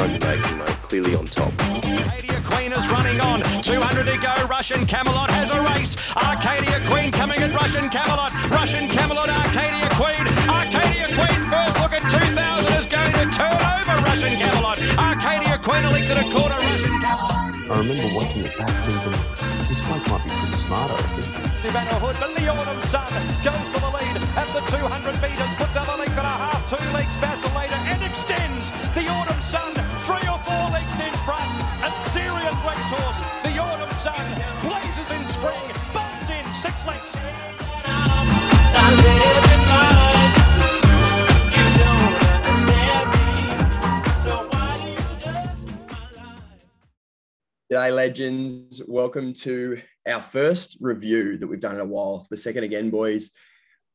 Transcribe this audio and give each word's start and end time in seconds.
making, 0.00 0.58
mate. 0.58 0.68
Clearly 0.88 1.14
on 1.14 1.26
top. 1.26 1.52
Arcadia 1.62 2.40
Queen 2.42 2.72
is 2.72 2.86
running 2.88 3.20
on. 3.20 3.42
200 3.62 4.04
to 4.06 4.18
go. 4.18 4.34
Russian 4.46 4.86
Camelot 4.86 5.30
has 5.30 5.50
a 5.50 5.62
race. 5.62 5.96
Arcadia 6.16 6.80
Queen 6.88 7.12
coming 7.12 7.38
at 7.38 7.52
Russian 7.52 7.88
Camelot. 7.88 8.32
Russian 8.50 8.88
Camelot, 8.88 9.28
Arcadia 9.28 9.88
Queen. 9.94 10.24
Arcadia 10.48 11.06
Queen 11.14 11.40
first 11.50 11.74
look 11.80 11.92
at 11.92 12.02
2000 12.10 12.78
is 12.78 12.86
going 12.86 13.12
to 13.12 13.24
turn 13.38 13.54
over 13.54 13.96
Russian 14.08 14.34
Camelot. 14.38 14.78
Arcadia 14.98 15.58
Queen 15.58 15.84
and 15.84 16.18
a 16.18 16.26
quarter. 16.32 16.58
Russian 16.58 17.00
Camelot. 17.00 17.44
I 17.64 17.78
remember 17.78 18.14
watching 18.14 18.44
it 18.44 18.58
back 18.58 18.70
thinking, 18.84 19.68
this 19.68 19.80
bloke 19.80 20.06
might 20.08 20.22
be 20.24 20.30
pretty 20.30 20.56
smart, 20.56 20.90
I 20.90 20.96
reckon. 20.96 21.44
Hood, 21.64 22.16
but 22.20 22.36
the 22.36 22.44
Autumn 22.48 22.82
Sun 22.92 23.08
goes 23.40 23.56
for 23.72 23.80
the 23.80 23.88
lead 23.96 24.20
at 24.36 24.46
the 24.52 24.60
200 24.68 25.16
metres, 25.24 25.63
G'day, 47.74 47.92
legends. 47.92 48.80
Welcome 48.86 49.32
to 49.32 49.80
our 50.06 50.22
first 50.22 50.76
review 50.80 51.38
that 51.38 51.46
we've 51.48 51.58
done 51.58 51.74
in 51.74 51.80
a 51.80 51.84
while. 51.84 52.24
The 52.30 52.36
second 52.36 52.62
again, 52.62 52.88
boys. 52.88 53.32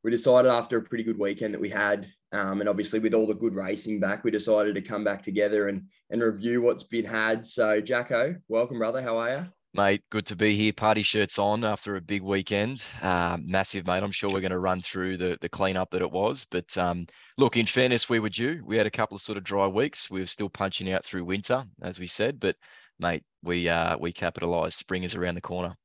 We 0.03 0.11
decided 0.11 0.52
after 0.52 0.77
a 0.77 0.81
pretty 0.81 1.05
good 1.05 1.17
weekend 1.17 1.53
that 1.53 1.61
we 1.61 1.69
had, 1.69 2.05
um, 2.33 2.59
and 2.59 2.67
obviously 2.67 2.99
with 2.99 3.13
all 3.13 3.25
the 3.25 3.33
good 3.33 3.55
racing 3.55 4.02
back, 4.02 4.25
we 4.25 4.31
decided 4.31 4.75
to 4.75 4.81
come 4.81 5.05
back 5.05 5.23
together 5.23 5.69
and 5.69 5.83
and 6.09 6.21
review 6.21 6.61
what's 6.61 6.83
been 6.83 7.05
had. 7.05 7.47
So, 7.47 7.80
Jacko, 7.80 8.36
welcome, 8.49 8.80
brother. 8.80 9.02
How 9.02 9.17
are 9.17 9.30
you? 9.30 9.45
Mate, 9.73 10.03
good 10.09 10.25
to 10.25 10.36
be 10.36 10.58
here. 10.58 10.73
Party 10.73 11.02
shirts 11.02 11.39
on 11.39 11.64
after 11.64 11.95
a 11.95 12.02
big 12.02 12.21
weekend. 12.21 12.83
Uh, 13.02 13.38
massive, 13.39 13.88
mate. 13.88 14.03
I'm 14.03 14.11
sure 14.11 14.30
we're 14.30 14.41
going 14.41 14.52
to 14.52 14.59
run 14.59 14.81
through 14.81 15.16
the 15.16 15.38
the 15.39 15.47
cleanup 15.47 15.91
that 15.91 16.02
it 16.02 16.11
was. 16.11 16.45
But 16.52 16.77
um, 16.77 17.08
look, 17.38 17.55
in 17.55 17.66
fairness, 17.66 18.09
we 18.09 18.19
were 18.19 18.27
due. 18.27 18.61
We 18.66 18.75
had 18.75 18.88
a 18.88 18.91
couple 18.91 19.16
of 19.16 19.21
sort 19.21 19.38
of 19.38 19.45
dry 19.45 19.67
weeks. 19.67 20.11
We 20.11 20.19
were 20.19 20.25
still 20.25 20.49
punching 20.49 20.91
out 20.91 21.05
through 21.05 21.23
winter, 21.23 21.64
as 21.81 21.97
we 21.97 22.08
said. 22.08 22.41
But 22.41 22.58
mate, 23.00 23.23
we 23.44 23.69
uh, 23.69 23.97
we 23.97 24.11
capitalised. 24.11 24.78
Spring 24.78 25.03
is 25.03 25.16
around 25.16 25.36
the 25.36 25.42
corner. 25.42 25.75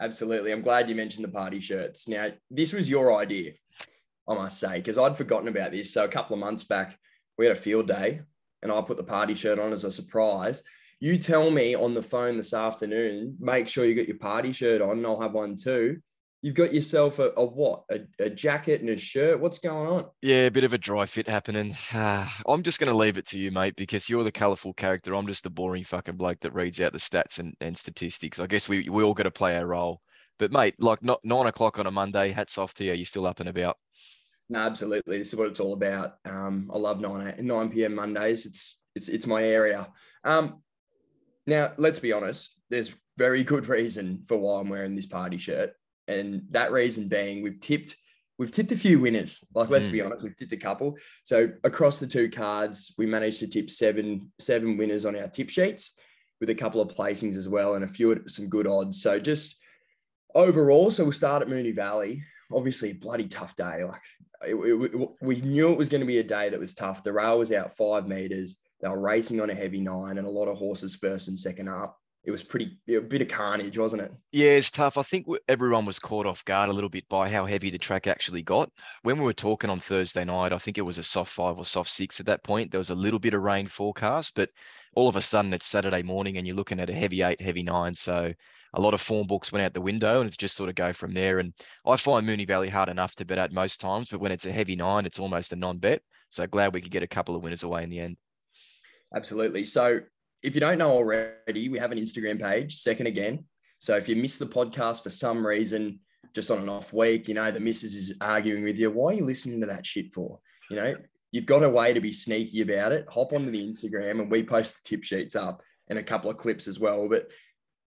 Absolutely. 0.00 0.52
I'm 0.52 0.62
glad 0.62 0.88
you 0.88 0.94
mentioned 0.94 1.24
the 1.24 1.32
party 1.32 1.60
shirts. 1.60 2.06
Now, 2.06 2.28
this 2.50 2.72
was 2.72 2.88
your 2.88 3.16
idea, 3.16 3.52
I 4.28 4.34
must 4.34 4.60
say, 4.60 4.76
because 4.76 4.96
I'd 4.96 5.16
forgotten 5.16 5.48
about 5.48 5.72
this. 5.72 5.92
So 5.92 6.04
a 6.04 6.08
couple 6.08 6.34
of 6.34 6.40
months 6.40 6.62
back, 6.62 6.96
we 7.36 7.46
had 7.46 7.56
a 7.56 7.60
field 7.60 7.88
day, 7.88 8.20
and 8.62 8.70
I 8.70 8.80
put 8.80 8.96
the 8.96 9.02
party 9.02 9.34
shirt 9.34 9.58
on 9.58 9.72
as 9.72 9.84
a 9.84 9.90
surprise. 9.90 10.62
You 11.00 11.18
tell 11.18 11.50
me 11.50 11.74
on 11.74 11.94
the 11.94 12.02
phone 12.02 12.36
this 12.36 12.52
afternoon, 12.52 13.36
make 13.40 13.68
sure 13.68 13.84
you 13.84 13.94
get 13.94 14.08
your 14.08 14.18
party 14.18 14.52
shirt 14.52 14.80
on, 14.80 14.98
and 14.98 15.06
I'll 15.06 15.20
have 15.20 15.32
one 15.32 15.56
too. 15.56 15.98
You've 16.40 16.54
got 16.54 16.72
yourself 16.72 17.18
a, 17.18 17.32
a 17.36 17.44
what? 17.44 17.82
A, 17.90 18.00
a 18.20 18.30
jacket 18.30 18.80
and 18.80 18.90
a 18.90 18.96
shirt. 18.96 19.40
What's 19.40 19.58
going 19.58 19.88
on? 19.88 20.06
Yeah, 20.22 20.46
a 20.46 20.50
bit 20.50 20.62
of 20.62 20.72
a 20.72 20.78
dry 20.78 21.04
fit 21.04 21.28
happening. 21.28 21.76
I'm 21.92 22.62
just 22.62 22.78
going 22.78 22.92
to 22.92 22.96
leave 22.96 23.18
it 23.18 23.26
to 23.28 23.38
you, 23.38 23.50
mate, 23.50 23.74
because 23.74 24.08
you're 24.08 24.22
the 24.22 24.30
colourful 24.30 24.74
character. 24.74 25.14
I'm 25.14 25.26
just 25.26 25.42
the 25.42 25.50
boring 25.50 25.82
fucking 25.82 26.16
bloke 26.16 26.40
that 26.40 26.54
reads 26.54 26.80
out 26.80 26.92
the 26.92 26.98
stats 26.98 27.40
and, 27.40 27.56
and 27.60 27.76
statistics. 27.76 28.38
I 28.38 28.46
guess 28.46 28.68
we, 28.68 28.88
we 28.88 29.02
all 29.02 29.14
got 29.14 29.24
to 29.24 29.32
play 29.32 29.56
our 29.56 29.66
role. 29.66 30.00
But, 30.38 30.52
mate, 30.52 30.76
like 30.78 31.02
not 31.02 31.24
nine 31.24 31.46
o'clock 31.46 31.80
on 31.80 31.88
a 31.88 31.90
Monday, 31.90 32.30
hats 32.30 32.56
off 32.56 32.72
to 32.74 32.84
you. 32.84 32.92
You're 32.92 33.04
still 33.04 33.26
up 33.26 33.40
and 33.40 33.48
about. 33.48 33.76
No, 34.48 34.60
absolutely. 34.60 35.18
This 35.18 35.28
is 35.28 35.36
what 35.36 35.48
it's 35.48 35.60
all 35.60 35.72
about. 35.72 36.14
Um, 36.24 36.70
I 36.72 36.78
love 36.78 37.00
9, 37.00 37.34
9 37.40 37.70
p.m. 37.70 37.96
Mondays. 37.96 38.46
It's, 38.46 38.80
it's, 38.94 39.08
it's 39.08 39.26
my 39.26 39.42
area. 39.42 39.88
Um, 40.22 40.62
now, 41.48 41.72
let's 41.76 41.98
be 41.98 42.12
honest. 42.12 42.54
There's 42.70 42.92
very 43.16 43.42
good 43.42 43.66
reason 43.66 44.22
for 44.26 44.38
why 44.38 44.60
I'm 44.60 44.68
wearing 44.68 44.94
this 44.94 45.06
party 45.06 45.38
shirt. 45.38 45.72
And 46.08 46.42
that 46.50 46.72
reason 46.72 47.06
being 47.08 47.42
we've 47.42 47.60
tipped 47.60 47.96
we've 48.38 48.50
tipped 48.50 48.72
a 48.72 48.76
few 48.76 49.00
winners. 49.00 49.44
Like 49.54 49.68
let's 49.68 49.88
mm. 49.88 49.92
be 49.92 50.00
honest, 50.02 50.24
we've 50.24 50.36
tipped 50.36 50.52
a 50.52 50.56
couple. 50.56 50.96
So 51.24 51.50
across 51.64 52.00
the 52.00 52.06
two 52.06 52.30
cards, 52.30 52.94
we 52.96 53.06
managed 53.06 53.40
to 53.40 53.46
tip 53.46 53.70
seven 53.70 54.32
seven 54.38 54.76
winners 54.76 55.04
on 55.04 55.16
our 55.16 55.28
tip 55.28 55.50
sheets 55.50 55.92
with 56.40 56.50
a 56.50 56.54
couple 56.54 56.80
of 56.80 56.94
placings 56.94 57.36
as 57.36 57.48
well 57.48 57.74
and 57.74 57.84
a 57.84 57.88
few 57.88 58.22
some 58.28 58.48
good 58.48 58.66
odds. 58.66 59.02
So 59.02 59.18
just 59.18 59.56
overall, 60.34 60.90
so 60.90 61.04
we'll 61.04 61.12
start 61.12 61.42
at 61.42 61.48
Moonee 61.48 61.74
Valley. 61.74 62.22
Obviously, 62.52 62.90
a 62.90 62.94
bloody 62.94 63.28
tough 63.28 63.54
day. 63.56 63.84
Like 63.84 64.00
it, 64.46 64.54
it, 64.54 65.08
we 65.20 65.36
knew 65.42 65.72
it 65.72 65.78
was 65.78 65.88
going 65.88 66.00
to 66.00 66.06
be 66.06 66.18
a 66.18 66.24
day 66.24 66.48
that 66.48 66.60
was 66.60 66.74
tough. 66.74 67.02
The 67.02 67.12
rail 67.12 67.38
was 67.38 67.52
out 67.52 67.76
five 67.76 68.06
meters. 68.06 68.56
They 68.80 68.88
were 68.88 69.00
racing 69.00 69.40
on 69.40 69.50
a 69.50 69.54
heavy 69.54 69.80
nine, 69.80 70.18
and 70.18 70.26
a 70.26 70.30
lot 70.30 70.46
of 70.46 70.56
horses 70.56 70.94
first 70.94 71.28
and 71.28 71.38
second 71.38 71.68
up 71.68 71.98
it 72.28 72.30
was 72.30 72.42
pretty 72.42 72.76
a 72.94 73.00
bit 73.00 73.22
of 73.22 73.28
carnage, 73.28 73.78
wasn't 73.78 74.02
it? 74.02 74.12
Yeah, 74.32 74.50
it's 74.50 74.70
tough. 74.70 74.98
I 74.98 75.02
think 75.02 75.26
everyone 75.48 75.86
was 75.86 75.98
caught 75.98 76.26
off 76.26 76.44
guard 76.44 76.68
a 76.68 76.72
little 76.74 76.90
bit 76.90 77.08
by 77.08 77.26
how 77.30 77.46
heavy 77.46 77.70
the 77.70 77.78
track 77.78 78.06
actually 78.06 78.42
got. 78.42 78.70
When 79.02 79.16
we 79.16 79.24
were 79.24 79.32
talking 79.32 79.70
on 79.70 79.80
Thursday 79.80 80.26
night, 80.26 80.52
I 80.52 80.58
think 80.58 80.76
it 80.76 80.82
was 80.82 80.98
a 80.98 81.02
soft 81.02 81.32
five 81.32 81.56
or 81.56 81.64
soft 81.64 81.88
six 81.88 82.20
at 82.20 82.26
that 82.26 82.44
point. 82.44 82.70
There 82.70 82.80
was 82.80 82.90
a 82.90 82.94
little 82.94 83.18
bit 83.18 83.32
of 83.32 83.40
rain 83.40 83.66
forecast, 83.66 84.34
but 84.34 84.50
all 84.94 85.08
of 85.08 85.16
a 85.16 85.22
sudden 85.22 85.54
it's 85.54 85.64
Saturday 85.64 86.02
morning 86.02 86.36
and 86.36 86.46
you're 86.46 86.54
looking 86.54 86.80
at 86.80 86.90
a 86.90 86.94
heavy 86.94 87.22
eight, 87.22 87.40
heavy 87.40 87.62
nine. 87.62 87.94
So 87.94 88.34
a 88.74 88.80
lot 88.80 88.92
of 88.92 89.00
form 89.00 89.26
books 89.26 89.50
went 89.50 89.64
out 89.64 89.72
the 89.72 89.80
window 89.80 90.20
and 90.20 90.26
it's 90.26 90.36
just 90.36 90.54
sort 90.54 90.68
of 90.68 90.74
go 90.74 90.92
from 90.92 91.14
there. 91.14 91.38
And 91.38 91.54
I 91.86 91.96
find 91.96 92.28
Moonee 92.28 92.46
Valley 92.46 92.68
hard 92.68 92.90
enough 92.90 93.14
to 93.14 93.24
bet 93.24 93.38
at 93.38 93.54
most 93.54 93.80
times, 93.80 94.10
but 94.10 94.20
when 94.20 94.32
it's 94.32 94.44
a 94.44 94.52
heavy 94.52 94.76
nine, 94.76 95.06
it's 95.06 95.18
almost 95.18 95.54
a 95.54 95.56
non-bet. 95.56 96.02
So 96.28 96.46
glad 96.46 96.74
we 96.74 96.82
could 96.82 96.90
get 96.90 97.02
a 97.02 97.08
couple 97.08 97.34
of 97.34 97.42
winners 97.42 97.62
away 97.62 97.84
in 97.84 97.88
the 97.88 98.00
end. 98.00 98.18
Absolutely. 99.14 99.64
So 99.64 100.00
if 100.42 100.54
you 100.54 100.60
don't 100.60 100.78
know 100.78 100.90
already, 100.90 101.68
we 101.68 101.78
have 101.78 101.92
an 101.92 101.98
Instagram 101.98 102.40
page, 102.40 102.76
Second 102.76 103.06
Again. 103.06 103.44
So 103.80 103.96
if 103.96 104.08
you 104.08 104.16
miss 104.16 104.38
the 104.38 104.46
podcast 104.46 105.02
for 105.02 105.10
some 105.10 105.46
reason, 105.46 106.00
just 106.34 106.50
on 106.50 106.58
an 106.58 106.68
off 106.68 106.92
week, 106.92 107.28
you 107.28 107.34
know, 107.34 107.50
the 107.50 107.60
missus 107.60 107.94
is 107.94 108.14
arguing 108.20 108.64
with 108.64 108.76
you, 108.76 108.90
why 108.90 109.12
are 109.12 109.16
you 109.16 109.24
listening 109.24 109.60
to 109.60 109.66
that 109.66 109.86
shit 109.86 110.12
for? 110.12 110.38
You 110.70 110.76
know, 110.76 110.96
you've 111.32 111.46
got 111.46 111.62
a 111.62 111.68
way 111.68 111.92
to 111.92 112.00
be 112.00 112.12
sneaky 112.12 112.60
about 112.60 112.92
it. 112.92 113.06
Hop 113.08 113.32
onto 113.32 113.50
the 113.50 113.66
Instagram 113.66 114.20
and 114.20 114.30
we 114.30 114.42
post 114.42 114.82
the 114.82 114.88
tip 114.88 115.04
sheets 115.04 115.36
up 115.36 115.62
and 115.88 115.98
a 115.98 116.02
couple 116.02 116.30
of 116.30 116.36
clips 116.36 116.68
as 116.68 116.78
well. 116.78 117.08
But 117.08 117.30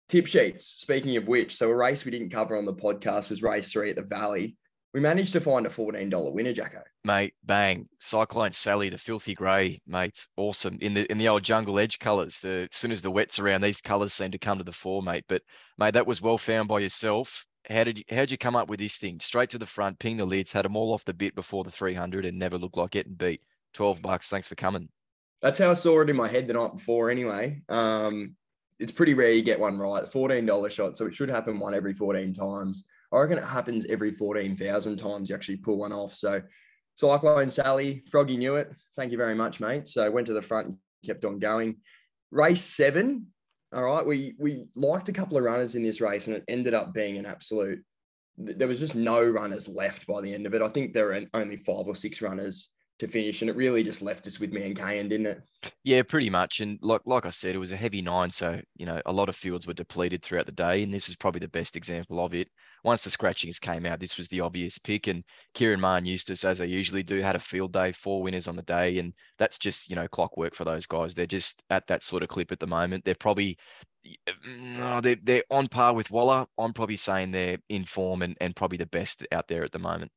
tip 0.07 0.25
sheets, 0.25 0.65
speaking 0.65 1.17
of 1.17 1.27
which, 1.27 1.55
so 1.55 1.69
a 1.69 1.75
race 1.75 2.05
we 2.05 2.11
didn't 2.11 2.29
cover 2.29 2.55
on 2.55 2.65
the 2.65 2.73
podcast 2.73 3.29
was 3.29 3.41
race 3.41 3.71
three 3.71 3.89
at 3.89 3.95
the 3.95 4.03
Valley. 4.03 4.57
We 4.93 4.99
managed 4.99 5.33
to 5.33 5.41
find 5.41 5.65
a 5.65 5.69
$14 5.69 6.33
winner, 6.33 6.53
Jacko. 6.53 6.81
Mate, 7.05 7.33
bang. 7.45 7.87
Cyclone 7.99 8.51
Sally, 8.51 8.89
the 8.89 8.97
filthy 8.97 9.33
grey, 9.33 9.81
mate. 9.87 10.27
Awesome. 10.35 10.77
In 10.81 10.93
the 10.93 11.09
in 11.09 11.17
the 11.17 11.29
old 11.29 11.43
jungle 11.43 11.79
edge 11.79 11.97
colours. 11.99 12.39
The 12.39 12.67
as 12.71 12.77
soon 12.77 12.91
as 12.91 13.01
the 13.01 13.11
wet's 13.11 13.39
around, 13.39 13.61
these 13.61 13.81
colours 13.81 14.13
seem 14.13 14.31
to 14.31 14.37
come 14.37 14.57
to 14.57 14.63
the 14.63 14.73
fore, 14.73 15.01
mate. 15.01 15.23
But 15.29 15.41
mate, 15.77 15.93
that 15.93 16.07
was 16.07 16.21
well 16.21 16.37
found 16.37 16.67
by 16.67 16.79
yourself. 16.79 17.45
How 17.69 17.85
did 17.85 17.99
you 17.99 18.03
how'd 18.09 18.31
you 18.31 18.37
come 18.37 18.55
up 18.55 18.69
with 18.69 18.79
this 18.79 18.97
thing? 18.97 19.19
Straight 19.21 19.49
to 19.51 19.57
the 19.57 19.65
front, 19.65 19.99
ping 19.99 20.17
the 20.17 20.25
lids, 20.25 20.51
had 20.51 20.65
them 20.65 20.75
all 20.75 20.93
off 20.93 21.05
the 21.05 21.13
bit 21.13 21.35
before 21.35 21.63
the 21.63 21.71
300 21.71 22.25
and 22.25 22.37
never 22.37 22.57
looked 22.57 22.77
like 22.77 22.91
getting 22.91 23.13
beat. 23.13 23.41
12 23.75 24.01
bucks. 24.01 24.29
Thanks 24.29 24.49
for 24.49 24.55
coming. 24.55 24.89
That's 25.41 25.59
how 25.59 25.71
I 25.71 25.75
saw 25.75 26.01
it 26.01 26.09
in 26.09 26.15
my 26.15 26.27
head 26.27 26.47
the 26.47 26.53
night 26.53 26.73
before 26.73 27.09
anyway. 27.09 27.61
Um, 27.69 28.35
it's 28.79 28.91
pretty 28.91 29.13
rare 29.13 29.31
you 29.31 29.41
get 29.41 29.59
one 29.59 29.77
right. 29.77 30.03
$14 30.03 30.71
shot. 30.71 30.97
So 30.97 31.05
it 31.05 31.13
should 31.13 31.29
happen 31.29 31.59
one 31.59 31.73
every 31.73 31.93
14 31.93 32.33
times. 32.33 32.85
I 33.11 33.19
reckon 33.19 33.37
it 33.37 33.45
happens 33.45 33.85
every 33.85 34.11
14,000 34.11 34.97
times 34.97 35.29
you 35.29 35.35
actually 35.35 35.57
pull 35.57 35.77
one 35.77 35.93
off. 35.93 36.13
So 36.13 36.41
Cyclone 36.99 37.49
Sally, 37.49 38.03
Froggy 38.11 38.35
knew 38.35 38.55
it. 38.55 38.71
Thank 38.97 39.13
you 39.13 39.17
very 39.17 39.35
much, 39.35 39.61
mate. 39.61 39.87
So 39.87 40.11
went 40.11 40.27
to 40.27 40.33
the 40.33 40.41
front 40.41 40.67
and 40.67 40.77
kept 41.05 41.23
on 41.23 41.39
going. 41.39 41.77
Race 42.29 42.61
seven. 42.61 43.27
All 43.71 43.83
right. 43.83 44.05
We 44.05 44.35
we 44.37 44.65
liked 44.75 45.07
a 45.07 45.13
couple 45.13 45.37
of 45.37 45.43
runners 45.43 45.75
in 45.75 45.83
this 45.83 46.01
race 46.01 46.27
and 46.27 46.35
it 46.35 46.43
ended 46.49 46.73
up 46.73 46.93
being 46.93 47.17
an 47.17 47.25
absolute 47.25 47.83
there 48.39 48.67
was 48.67 48.79
just 48.79 48.95
no 48.95 49.21
runners 49.21 49.67
left 49.67 50.07
by 50.07 50.21
the 50.21 50.33
end 50.33 50.45
of 50.45 50.53
it. 50.53 50.61
I 50.61 50.69
think 50.69 50.93
there 50.93 51.07
were 51.07 51.21
only 51.33 51.57
five 51.57 51.87
or 51.87 51.95
six 51.95 52.21
runners 52.21 52.69
to 52.99 53.07
finish, 53.07 53.41
and 53.41 53.49
it 53.49 53.55
really 53.55 53.83
just 53.83 54.01
left 54.01 54.27
us 54.27 54.39
with 54.39 54.51
Mancayan, 54.51 55.09
didn't 55.09 55.25
it? 55.25 55.41
Yeah, 55.83 56.03
pretty 56.03 56.29
much. 56.29 56.59
And 56.61 56.79
like 56.81 57.01
like 57.05 57.25
I 57.25 57.31
said, 57.31 57.55
it 57.55 57.59
was 57.59 57.71
a 57.71 57.77
heavy 57.77 58.01
nine, 58.01 58.31
so 58.31 58.61
you 58.77 58.85
know 58.85 59.01
a 59.05 59.11
lot 59.11 59.29
of 59.29 59.35
fields 59.35 59.67
were 59.67 59.73
depleted 59.73 60.23
throughout 60.23 60.45
the 60.45 60.53
day, 60.53 60.83
and 60.83 60.93
this 60.93 61.09
is 61.09 61.15
probably 61.17 61.39
the 61.39 61.49
best 61.49 61.75
example 61.75 62.23
of 62.23 62.33
it. 62.33 62.47
Once 62.83 63.03
the 63.03 63.09
scratchings 63.09 63.59
came 63.59 63.85
out, 63.85 63.99
this 63.99 64.17
was 64.17 64.27
the 64.27 64.41
obvious 64.41 64.77
pick, 64.77 65.07
and 65.07 65.23
Ciaron 65.55 65.79
Maher 65.79 65.97
and 65.97 66.07
Eustace, 66.07 66.43
as 66.43 66.59
they 66.59 66.67
usually 66.67 67.03
do, 67.03 67.21
had 67.21 67.35
a 67.35 67.39
field 67.39 67.73
day, 67.73 67.91
four 67.91 68.21
winners 68.21 68.47
on 68.47 68.55
the 68.55 68.61
day, 68.63 68.99
and 68.99 69.13
that's 69.37 69.57
just 69.57 69.89
you 69.89 69.95
know 69.95 70.07
clockwork 70.07 70.55
for 70.55 70.65
those 70.65 70.85
guys. 70.85 71.15
They're 71.15 71.25
just 71.25 71.61
at 71.69 71.87
that 71.87 72.03
sort 72.03 72.23
of 72.23 72.29
clip 72.29 72.51
at 72.51 72.59
the 72.59 72.67
moment. 72.67 73.05
They're 73.05 73.15
probably 73.15 73.57
no, 74.77 75.01
they're, 75.01 75.17
they're 75.21 75.43
on 75.51 75.67
par 75.67 75.93
with 75.93 76.09
Waller. 76.11 76.45
I'm 76.57 76.73
probably 76.73 76.95
saying 76.95 77.31
they're 77.31 77.57
in 77.69 77.85
form 77.85 78.21
and, 78.21 78.37
and 78.39 78.55
probably 78.55 78.77
the 78.77 78.85
best 78.85 79.25
out 79.31 79.47
there 79.47 79.63
at 79.63 79.71
the 79.71 79.79
moment. 79.79 80.11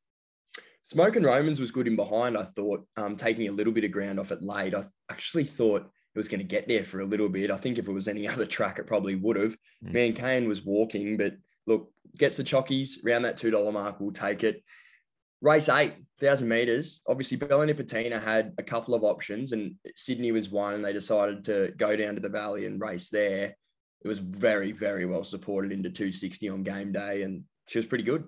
Smoking 0.83 1.23
Romans 1.23 1.59
was 1.59 1.71
good 1.71 1.87
in 1.87 1.95
behind. 1.95 2.37
I 2.37 2.43
thought 2.43 2.85
um, 2.97 3.15
taking 3.15 3.47
a 3.47 3.51
little 3.51 3.73
bit 3.73 3.85
of 3.85 3.91
ground 3.91 4.19
off 4.19 4.31
it 4.31 4.41
late. 4.41 4.75
I 4.75 4.85
actually 5.09 5.45
thought 5.45 5.81
it 5.81 6.19
was 6.19 6.27
going 6.27 6.41
to 6.41 6.45
get 6.45 6.67
there 6.67 6.83
for 6.83 6.99
a 6.99 7.05
little 7.05 7.29
bit. 7.29 7.51
I 7.51 7.57
think 7.57 7.77
if 7.77 7.87
it 7.87 7.93
was 7.93 8.07
any 8.07 8.27
other 8.29 8.45
track, 8.45 8.79
it 8.79 8.87
probably 8.87 9.15
would 9.15 9.37
have. 9.37 9.55
Mm. 9.85 10.15
Mancayan 10.15 10.47
was 10.47 10.63
walking, 10.63 11.17
but 11.17 11.35
look, 11.67 11.91
gets 12.17 12.37
the 12.37 12.43
chockies 12.43 13.03
around 13.05 13.23
that 13.23 13.37
$2 13.37 13.73
mark. 13.73 13.99
We'll 13.99 14.11
take 14.11 14.43
it. 14.43 14.63
Race 15.41 15.67
eight, 15.67 15.91
eight, 15.91 15.93
thousand 16.21 16.47
meters. 16.47 17.01
Obviously, 17.07 17.37
Bella 17.37 17.65
Nipotina 17.65 18.21
had 18.21 18.53
a 18.57 18.63
couple 18.63 18.93
of 18.93 19.03
options, 19.03 19.51
and 19.51 19.75
Sydney 19.95 20.31
was 20.31 20.49
one, 20.49 20.73
and 20.73 20.85
they 20.85 20.93
decided 20.93 21.43
to 21.45 21.73
go 21.75 21.95
down 21.95 22.15
to 22.15 22.21
the 22.21 22.29
valley 22.29 22.65
and 22.65 22.79
race 22.79 23.09
there. 23.09 23.55
It 24.03 24.07
was 24.07 24.19
very, 24.19 24.71
very 24.71 25.05
well 25.05 25.23
supported 25.23 25.71
into 25.71 25.89
260 25.89 26.49
on 26.49 26.63
game 26.63 26.93
day, 26.93 27.23
and 27.23 27.43
she 27.67 27.79
was 27.79 27.85
pretty 27.85 28.03
good. 28.03 28.25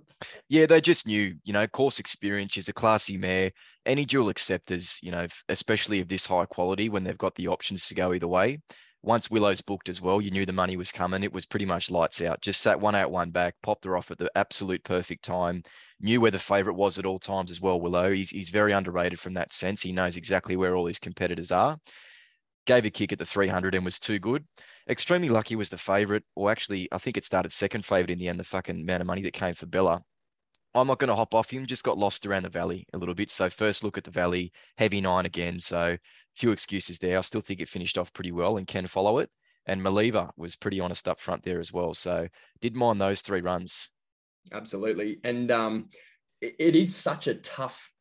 Yeah, 0.50 0.66
they 0.66 0.82
just 0.82 1.08
knew, 1.08 1.36
you 1.44 1.54
know, 1.54 1.68
course 1.68 2.00
experience. 2.00 2.54
She's 2.54 2.70
a 2.70 2.74
classy 2.74 3.18
mare. 3.18 3.52
Any 3.86 4.06
dual 4.06 4.30
acceptors, 4.30 5.00
you 5.02 5.12
know, 5.12 5.28
especially 5.50 6.00
of 6.00 6.08
this 6.08 6.26
high 6.26 6.46
quality 6.46 6.90
when 6.90 7.04
they've 7.04 7.18
got 7.18 7.36
the 7.36 7.48
options 7.48 7.88
to 7.88 7.96
go 7.96 8.14
either 8.14 8.28
way. 8.28 8.60
Once 9.06 9.30
Willow's 9.30 9.62
booked 9.62 9.88
as 9.88 10.02
well, 10.02 10.20
you 10.20 10.32
knew 10.32 10.48
the 10.48 10.52
money 10.52 10.76
was 10.76 10.92
coming. 10.92 11.24
It 11.24 11.32
was 11.32 11.46
pretty 11.46 11.68
much 11.68 11.92
lights 11.92 12.22
out. 12.22 12.42
Just 12.42 12.62
sat 12.62 12.80
one 12.80 12.96
out, 12.96 13.12
one 13.12 13.30
back, 13.30 13.54
popped 13.62 13.86
her 13.86 13.96
off 13.96 14.10
at 14.10 14.18
the 14.18 14.32
absolute 14.36 14.84
perfect 14.84 15.24
time. 15.24 15.62
Knew 16.02 16.20
where 16.20 16.32
the 16.32 16.40
favourite 16.40 16.76
was 16.76 16.98
at 16.98 17.06
all 17.06 17.20
times 17.20 17.52
as 17.52 17.62
well. 17.62 17.80
Willow, 17.80 18.12
he's 18.12 18.32
he's 18.32 18.50
very 18.50 18.72
underrated 18.72 19.20
from 19.20 19.36
that 19.36 19.54
sense. 19.54 19.84
He 19.84 19.92
knows 19.92 20.18
exactly 20.18 20.58
where 20.58 20.76
all 20.76 20.88
his 20.88 20.98
competitors 20.98 21.52
are. 21.52 21.78
Gave 22.66 22.86
a 22.86 22.90
kick 22.90 23.12
at 23.12 23.20
the 23.20 23.28
300 23.28 23.76
and 23.76 23.86
was 23.86 24.00
too 24.00 24.18
good. 24.18 24.44
Extremely 24.90 25.30
lucky 25.30 25.56
was 25.56 25.70
the 25.70 25.78
favourite, 25.78 26.24
or 26.36 26.50
actually, 26.50 26.88
I 26.92 26.98
think 26.98 27.16
it 27.16 27.26
started 27.26 27.54
second 27.54 27.86
favourite 27.86 28.10
in 28.10 28.18
the 28.18 28.28
end. 28.28 28.40
The 28.40 28.44
fucking 28.44 28.82
amount 28.82 29.02
of 29.02 29.08
money 29.08 29.22
that 29.22 29.34
came 29.34 29.54
for 29.54 29.68
Bella. 29.68 30.02
I'm 30.74 30.88
not 30.88 31.00
going 31.00 31.10
to 31.10 31.16
hop 31.16 31.34
off 31.36 31.50
him. 31.52 31.68
Just 31.68 31.86
got 31.86 31.98
lost 31.98 32.26
around 32.26 32.44
the 32.44 32.50
valley 32.50 32.86
a 32.92 32.98
little 32.98 33.16
bit. 33.16 33.30
So 33.30 33.50
first 33.52 33.84
look 33.84 34.00
at 34.00 34.04
the 34.04 34.12
valley, 34.12 34.52
heavy 34.78 35.00
nine 35.00 35.26
again. 35.26 35.60
So 35.60 35.96
few 36.36 36.52
excuses 36.52 37.00
there. 37.00 37.18
I 37.18 37.22
still 37.22 37.42
think 37.42 37.62
it 37.62 37.70
finished 37.70 37.98
off 37.98 38.14
pretty 38.14 38.32
well 38.32 38.58
and 38.58 38.68
can 38.68 38.88
follow 38.88 39.20
it. 39.20 39.30
And 39.68 39.82
Maliva 39.82 40.30
was 40.38 40.56
pretty 40.56 40.80
honest 40.80 41.08
up 41.08 41.20
front 41.20 41.44
there 41.44 41.60
as 41.60 41.74
well. 41.74 41.94
So 41.94 42.28
did 42.62 42.76
mind 42.76 43.02
those 43.02 43.22
three 43.22 43.42
runs. 43.42 43.90
Absolutely. 44.52 45.20
And 45.24 45.50
um, 45.50 45.90
it, 46.42 46.56
it 46.60 46.76
is 46.76 46.96
such 46.96 47.28
a 47.28 47.36
tough 47.36 47.92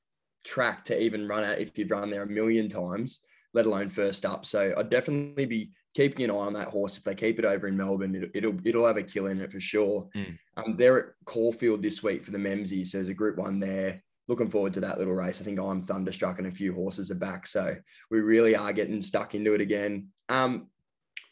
track 0.44 0.84
to 0.86 1.02
even 1.02 1.26
run 1.26 1.42
at 1.42 1.60
if 1.60 1.78
you've 1.78 1.90
run 1.90 2.10
there 2.10 2.22
a 2.22 2.28
million 2.28 2.68
times, 2.68 3.20
let 3.54 3.66
alone 3.66 3.88
first 3.88 4.26
up. 4.26 4.44
So 4.44 4.74
I'd 4.76 4.90
definitely 4.90 5.46
be 5.46 5.70
keeping 5.94 6.24
an 6.24 6.30
eye 6.30 6.34
on 6.34 6.52
that 6.52 6.68
horse. 6.68 6.98
If 6.98 7.04
they 7.04 7.14
keep 7.14 7.38
it 7.38 7.46
over 7.46 7.66
in 7.66 7.76
Melbourne, 7.76 8.14
it'll 8.14 8.28
it'll, 8.34 8.66
it'll 8.66 8.86
have 8.86 8.98
a 8.98 9.02
kill 9.02 9.26
in 9.26 9.40
it 9.40 9.50
for 9.50 9.60
sure. 9.60 10.08
Mm. 10.14 10.38
Um, 10.56 10.76
they're 10.76 10.98
at 10.98 11.06
Caulfield 11.24 11.82
this 11.82 12.02
week 12.02 12.24
for 12.24 12.30
the 12.30 12.38
Memsie, 12.38 12.86
so 12.86 12.98
there's 12.98 13.08
a 13.08 13.14
Group 13.14 13.38
One 13.38 13.58
there. 13.58 14.02
Looking 14.26 14.50
forward 14.50 14.72
to 14.74 14.80
that 14.80 14.98
little 14.98 15.14
race. 15.14 15.40
I 15.40 15.44
think 15.44 15.60
I'm 15.60 15.84
thunderstruck 15.84 16.38
and 16.38 16.46
a 16.46 16.50
few 16.50 16.74
horses 16.74 17.10
are 17.10 17.16
back, 17.16 17.46
so 17.46 17.76
we 18.10 18.20
really 18.20 18.56
are 18.56 18.72
getting 18.72 19.02
stuck 19.02 19.34
into 19.34 19.54
it 19.54 19.60
again. 19.60 20.08
Um, 20.28 20.68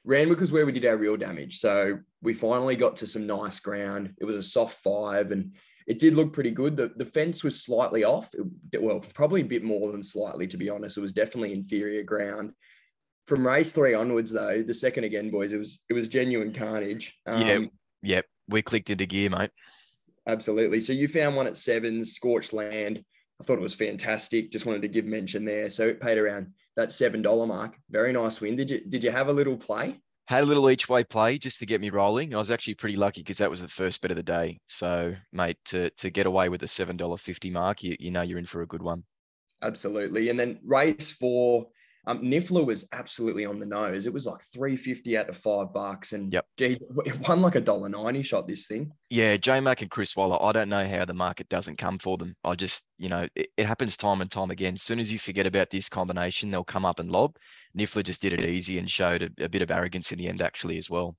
Randwick 0.05 0.41
was 0.41 0.53
where 0.53 0.67
we 0.67 0.73
did 0.73 0.85
our 0.85 0.97
real 0.97 1.17
damage, 1.17 1.59
so 1.59 1.99
we 2.23 2.35
finally 2.35 2.77
got 2.77 2.97
to 2.97 3.07
some 3.07 3.27
nice 3.27 3.61
ground. 3.61 4.15
It 4.21 4.25
was 4.25 4.37
a 4.37 4.43
soft 4.43 4.83
five, 4.83 5.31
and 5.31 5.55
it 5.87 5.99
did 5.99 6.15
look 6.15 6.33
pretty 6.33 6.51
good. 6.51 6.77
The, 6.77 6.93
the 6.97 7.07
fence 7.07 7.43
was 7.43 7.63
slightly 7.63 8.05
off. 8.05 8.35
It, 8.35 8.83
well, 8.83 9.01
probably 9.15 9.41
a 9.43 9.45
bit 9.45 9.63
more 9.63 9.93
than 9.93 10.03
slightly, 10.03 10.47
to 10.49 10.57
be 10.57 10.69
honest. 10.69 10.99
It 10.99 11.03
was 11.03 11.13
definitely 11.13 11.53
inferior 11.53 12.03
ground 12.03 12.53
from 13.27 13.47
race 13.47 13.73
three 13.73 13.95
onwards, 13.95 14.33
though, 14.33 14.63
the 14.63 14.75
second 14.75 15.05
again, 15.05 15.31
boys, 15.31 15.53
it 15.53 15.59
was 15.59 15.83
it 15.89 15.95
was 15.95 16.09
genuine 16.09 16.53
carnage. 16.53 17.15
Um, 17.27 17.47
yeah, 17.47 17.59
yeah, 18.03 18.21
we 18.49 18.63
clicked 18.63 18.91
into 18.91 19.07
gear, 19.07 19.31
mate. 19.31 19.51
Absolutely. 20.27 20.81
So 20.81 20.93
you 20.93 21.09
found 21.09 21.37
one 21.37 21.47
at 21.47 21.57
seven, 21.57 22.05
scorched 22.05 22.53
land. 22.53 23.03
I 23.41 23.45
thought 23.45 23.59
it 23.59 23.63
was 23.63 23.75
fantastic. 23.75 24.53
Just 24.53 24.67
wanted 24.67 24.83
to 24.83 24.89
give 24.89 25.05
mention 25.05 25.45
there. 25.45 25.69
So 25.69 25.89
it 25.89 26.01
paid 26.01 26.19
around 26.19 26.53
that 26.77 26.93
seven 26.93 27.23
dollar 27.23 27.47
mark. 27.47 27.77
Very 27.91 28.13
nice 28.13 28.41
win. 28.41 28.57
Did 28.57 28.71
you 28.71 28.81
did 28.89 29.03
you 29.03 29.11
have 29.11 29.29
a 29.29 29.33
little 29.33 29.57
play? 29.57 30.01
Had 30.29 30.45
a 30.45 30.47
little 30.47 30.71
each 30.71 30.89
way 30.89 31.03
play 31.03 31.37
just 31.39 31.59
to 31.59 31.67
get 31.67 31.81
me 31.81 31.91
rolling. 31.91 32.35
I 32.35 32.39
was 32.39 32.51
actually 32.53 32.75
pretty 32.75 32.97
lucky 32.97 33.23
because 33.23 33.39
that 33.39 33.51
was 33.51 33.61
the 33.61 33.69
first 33.69 34.01
bet 34.01 34.13
of 34.13 34.17
the 34.17 34.23
day. 34.23 34.61
So, 34.69 35.15
mate, 35.33 35.59
to 35.67 35.91
to 35.91 36.11
get 36.11 36.27
away 36.27 36.49
with 36.49 36.61
the 36.61 36.69
seven 36.69 36.97
dollar 36.97 37.17
fifty 37.17 37.51
mark, 37.51 37.83
you 37.83 37.97
you 37.99 38.13
know 38.13 38.23
you're 38.23 38.39
in 38.39 38.47
for 38.47 38.63
a 38.63 38.67
good 38.67 38.83
one. 38.83 39.03
Absolutely. 39.61 40.29
And 40.29 40.39
then 40.39 40.61
race 40.65 41.11
four 41.11 41.67
um, 42.05 42.21
Niffler 42.21 42.67
was 42.67 42.89
absolutely 42.93 43.45
on 43.45 43.61
the 43.61 43.67
nose. 43.67 44.07
It 44.07 44.13
was 44.13 44.27
like 44.27 44.43
350 44.53 45.17
out 45.17 45.29
to 45.29 45.33
five 45.33 45.73
bucks. 45.73 46.13
And 46.13 46.33
yep. 46.33 46.47
geez, 46.57 46.81
it 46.81 47.29
won 47.29 47.41
like 47.41 47.55
a 47.55 47.61
dollar 47.61 47.89
ninety 47.89 48.23
shot 48.23 48.49
this 48.49 48.67
thing. 48.67 48.93
Yeah, 49.09 49.37
J 49.37 49.61
Mac 49.61 49.83
and 49.83 49.91
Chris 49.91 50.17
Waller, 50.17 50.43
I 50.43 50.51
don't 50.51 50.69
know 50.69 50.87
how 50.89 51.05
the 51.05 51.15
market 51.15 51.49
doesn't 51.49 51.79
come 51.79 51.99
for 51.99 52.17
them. 52.17 52.35
I 52.43 52.57
just, 52.57 52.89
you 52.99 53.09
know, 53.09 53.29
it, 53.37 53.51
it, 53.57 53.67
happens 53.67 53.97
time 53.97 54.21
and 54.21 54.31
time 54.31 54.51
again. 54.51 54.75
As 54.75 54.83
soon 54.83 54.99
as 54.99 55.13
you 55.13 55.19
forget 55.19 55.47
about 55.47 55.71
this 55.71 55.89
combination, 55.89 56.51
they'll 56.51 56.65
come 56.65 56.85
up 56.85 56.99
and 56.99 57.11
lob. 57.11 57.37
Niffler 57.79 58.03
just 58.03 58.21
did 58.21 58.33
it 58.33 58.45
easy 58.45 58.79
and 58.79 58.91
showed 58.91 59.23
a, 59.23 59.45
a 59.45 59.49
bit 59.49 59.63
of 59.63 59.71
arrogance 59.71 60.11
in 60.11 60.19
the 60.19 60.29
end, 60.29 60.43
actually, 60.43 60.79
as 60.79 60.91
well. 60.91 61.17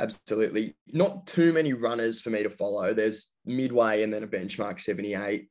Absolutely. 0.00 0.74
Not 0.88 1.26
too 1.26 1.52
many 1.52 1.72
runners 1.72 2.20
for 2.20 2.30
me 2.30 2.42
to 2.42 2.50
follow. 2.50 2.92
There's 2.92 3.28
Midway 3.44 4.02
and 4.02 4.12
then 4.12 4.24
a 4.24 4.28
benchmark 4.28 4.80
78. 4.80 5.16
I 5.16 5.46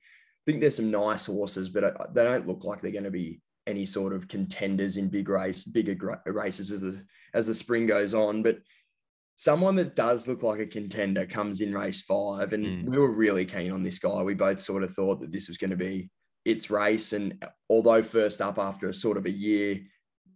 think 0.46 0.60
there's 0.60 0.76
some 0.76 0.92
nice 0.92 1.26
horses, 1.26 1.70
but 1.70 1.84
uh, 1.86 2.08
they 2.14 2.24
don't 2.24 2.46
look 2.46 2.64
like 2.66 2.82
they're 2.82 2.92
going 2.92 3.06
to 3.06 3.12
be 3.12 3.40
any 3.68 3.86
sort 3.86 4.14
of 4.14 4.28
contenders 4.28 4.98
in 4.98 5.10
big 5.10 5.30
race, 5.30 5.64
bigger 5.64 6.22
races 6.26 6.72
as 6.72 6.82
the 6.82 7.04
as 7.34 7.48
the 7.48 7.54
spring 7.54 7.86
goes 7.86 8.14
on. 8.14 8.44
But 8.44 8.60
someone 9.36 9.76
that 9.76 9.96
does 9.96 10.28
look 10.28 10.44
like 10.44 10.60
a 10.60 10.68
contender 10.68 11.26
comes 11.26 11.62
in 11.62 11.74
race 11.74 12.02
five, 12.02 12.54
and 12.54 12.66
mm. 12.66 12.86
we 12.86 12.98
were 12.98 13.12
really 13.12 13.46
keen 13.46 13.72
on 13.72 13.84
this 13.84 14.00
guy. 14.00 14.22
We 14.24 14.34
both 14.34 14.62
sort 14.62 14.84
of 14.84 14.94
thought 14.94 15.22
that 15.22 15.32
this 15.32 15.48
was 15.48 15.58
going 15.58 15.72
to 15.72 15.76
be 15.76 16.10
its 16.44 16.70
race, 16.70 17.14
and 17.14 17.44
although 17.70 18.04
first 18.04 18.42
up 18.42 18.58
after 18.60 18.88
a 18.88 18.94
sort 18.94 19.18
of 19.18 19.26
a 19.26 19.32
year. 19.32 19.80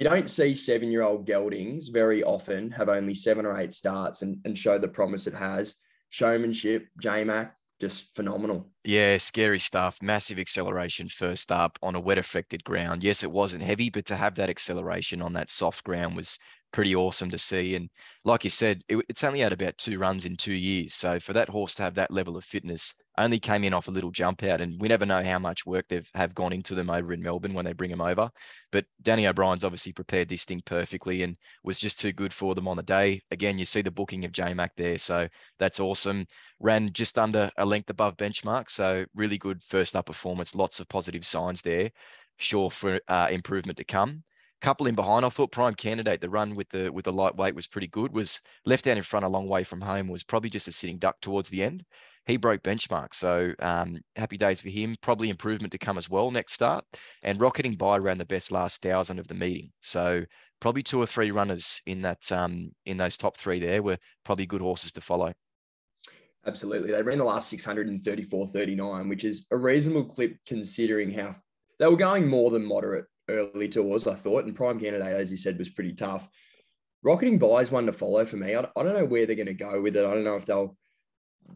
You 0.02 0.08
don't 0.08 0.30
see 0.30 0.56
seven 0.56 0.92
year 0.92 1.02
old 1.02 1.28
geldings 1.28 1.90
very 1.90 2.24
often 2.24 2.72
have 2.72 2.88
only 2.88 3.14
seven 3.14 3.46
or 3.46 3.60
eight 3.60 3.74
starts 3.74 4.22
and, 4.22 4.38
and 4.46 4.58
show 4.58 4.78
the 4.78 4.88
promise 4.88 5.28
it 5.28 5.34
has. 5.34 5.76
Showmanship, 6.10 6.88
JMac, 7.04 7.52
just 7.80 8.16
phenomenal. 8.16 8.70
Yeah, 8.84 9.18
scary 9.18 9.60
stuff. 9.60 10.02
Massive 10.02 10.40
acceleration 10.40 11.10
first 11.10 11.52
up 11.52 11.78
on 11.82 11.96
a 11.96 12.00
wet 12.00 12.18
affected 12.18 12.64
ground. 12.64 13.04
Yes, 13.04 13.24
it 13.24 13.32
wasn't 13.32 13.64
heavy, 13.64 13.90
but 13.90 14.06
to 14.08 14.16
have 14.16 14.36
that 14.36 14.50
acceleration 14.50 15.22
on 15.22 15.34
that 15.34 15.50
soft 15.50 15.84
ground 15.84 16.16
was 16.16 16.40
pretty 16.72 16.96
awesome 16.96 17.30
to 17.32 17.38
see. 17.38 17.76
And 17.76 17.90
like 18.26 18.44
you 18.44 18.50
said, 18.50 18.82
it, 18.88 18.98
it's 19.10 19.24
only 19.24 19.40
had 19.40 19.54
about 19.54 19.78
two 19.78 19.98
runs 19.98 20.26
in 20.26 20.36
two 20.36 20.54
years. 20.54 20.94
So 20.94 21.20
for 21.20 21.34
that 21.34 21.50
horse 21.50 21.76
to 21.76 21.84
have 21.84 21.96
that 21.96 22.12
level 22.12 22.38
of 22.38 22.46
fitness, 22.46 22.94
only 23.18 23.40
came 23.40 23.64
in 23.66 23.74
off 23.74 23.88
a 23.88 23.92
little 23.92 24.12
jump 24.12 24.44
out, 24.44 24.62
and 24.62 24.80
we 24.80 24.88
never 24.88 25.06
know 25.06 25.22
how 25.24 25.40
much 25.40 25.66
work 25.66 25.86
they've 25.90 26.10
have 26.14 26.34
gone 26.34 26.54
into 26.54 26.74
them 26.74 26.90
over 26.90 27.12
in 27.12 27.22
Melbourne 27.22 27.54
when 27.54 27.66
they 27.66 27.74
bring 27.74 27.92
them 27.92 28.02
over. 28.02 28.30
But 28.72 28.86
Danny 29.02 29.28
O'Brien's 29.28 29.66
obviously 29.66 29.92
prepared 29.92 30.30
this 30.30 30.46
thing 30.46 30.62
perfectly 30.66 31.24
and 31.24 31.36
was 31.64 31.80
just 31.80 32.00
too 32.00 32.14
good 32.14 32.34
for 32.34 32.56
them 32.56 32.68
on 32.68 32.78
the 32.78 32.84
day. 32.84 33.22
Again, 33.32 33.58
you 33.60 33.66
see 33.66 33.82
the 33.82 33.92
booking 33.92 34.24
of 34.24 34.32
J 34.32 34.54
Mac 34.54 34.72
there, 34.78 34.98
so 34.98 35.28
that's 35.60 35.82
awesome. 35.82 36.26
Ran 36.60 36.94
just 36.94 37.20
under 37.20 37.52
a 37.58 37.66
length 37.66 37.90
above 37.90 38.16
benchmark, 38.16 38.70
so 38.70 39.06
really 39.14 39.38
good 39.38 39.62
first 39.64 39.96
up 39.96 40.06
performance. 40.06 40.56
Lots 40.56 40.80
of 40.80 40.88
positive 40.88 41.26
signs 41.26 41.62
there. 41.62 41.92
Sure 42.38 42.72
for 42.72 43.02
uh, 43.10 43.28
improvement 43.30 43.78
to 43.78 43.84
come 43.84 44.24
couple 44.62 44.88
in 44.88 44.96
behind. 44.96 45.26
I 45.26 45.30
thought 45.30 45.52
prime 45.52 45.76
candidate. 45.76 46.22
The 46.22 46.30
run 46.30 46.56
with 46.56 46.70
the 46.70 46.92
with 46.92 47.06
the 47.06 47.14
lightweight 47.14 47.56
was 47.56 47.68
pretty 47.68 47.88
good. 47.88 48.14
Was 48.14 48.40
left 48.66 48.88
out 48.88 48.98
in 48.98 49.04
front 49.04 49.26
a 49.26 49.30
long 49.30 49.48
way 49.48 49.64
from 49.64 49.82
home. 49.82 50.08
Was 50.08 50.24
probably 50.24 50.50
just 50.50 50.68
a 50.68 50.72
sitting 50.72 50.98
duck 50.98 51.22
towards 51.22 51.50
the 51.50 51.64
end 51.64 51.86
he 52.30 52.38
broke 52.38 52.62
benchmark. 52.62 53.14
So 53.14 53.54
um, 53.60 53.98
happy 54.16 54.38
days 54.38 54.62
for 54.62 54.70
him. 54.70 54.96
Probably 55.02 55.30
improvement 55.30 55.72
to 55.72 55.78
come 55.78 55.98
as 55.98 56.10
well 56.10 56.32
next 56.32 56.54
start. 56.54 56.86
And 57.24 57.42
rocketing 57.42 57.74
by 57.74 57.98
around 57.98 58.20
the 58.20 58.26
best 58.26 58.52
last 58.52 58.82
thousand 58.82 59.20
of 59.20 59.28
the 59.28 59.34
meeting. 59.34 59.72
So 59.82 60.24
probably 60.60 60.84
two 60.84 61.02
or 61.02 61.08
three 61.08 61.32
runners 61.32 61.82
in 61.88 62.02
that 62.02 62.32
um, 62.32 62.72
in 62.86 62.98
those 62.98 63.18
top 63.18 63.36
three 63.36 63.60
there 63.60 63.82
were 63.82 63.98
probably 64.24 64.46
good 64.46 64.62
horses 64.62 64.92
to 64.94 65.02
follow. 65.02 65.34
Absolutely. 66.46 66.92
They 66.92 67.02
ran 67.02 67.18
the 67.18 67.26
last 67.26 67.54
634.39, 67.54 69.10
which 69.10 69.26
is 69.26 69.46
a 69.52 69.58
reasonable 69.58 70.06
clip 70.06 70.38
considering 70.46 71.12
how 71.12 71.36
they 71.80 71.88
were 71.88 71.98
going 71.98 72.28
more 72.28 72.50
than 72.50 72.66
moderate 72.66 73.06
early 73.30 73.70
tours, 73.70 74.08
I 74.08 74.16
thought. 74.16 74.46
And 74.46 74.56
Prime 74.56 74.80
Candidate, 74.80 75.14
as 75.14 75.32
you 75.32 75.38
said, 75.38 75.58
was 75.58 75.70
pretty 75.70 75.94
tough. 75.94 76.28
Rocketing 77.02 77.38
by 77.38 77.62
is 77.62 77.72
one 77.72 77.86
to 77.86 77.94
follow 77.94 78.26
for 78.26 78.36
me. 78.38 78.56
I, 78.56 78.60
I 78.60 78.84
don't 78.84 78.98
know 78.98 79.06
where 79.06 79.26
they're 79.26 79.36
going 79.36 79.48
to 79.48 79.54
go 79.54 79.82
with 79.82 79.96
it. 79.96 80.06
I 80.06 80.14
don't 80.14 80.24
know 80.24 80.36
if 80.36 80.46
they'll 80.46 80.76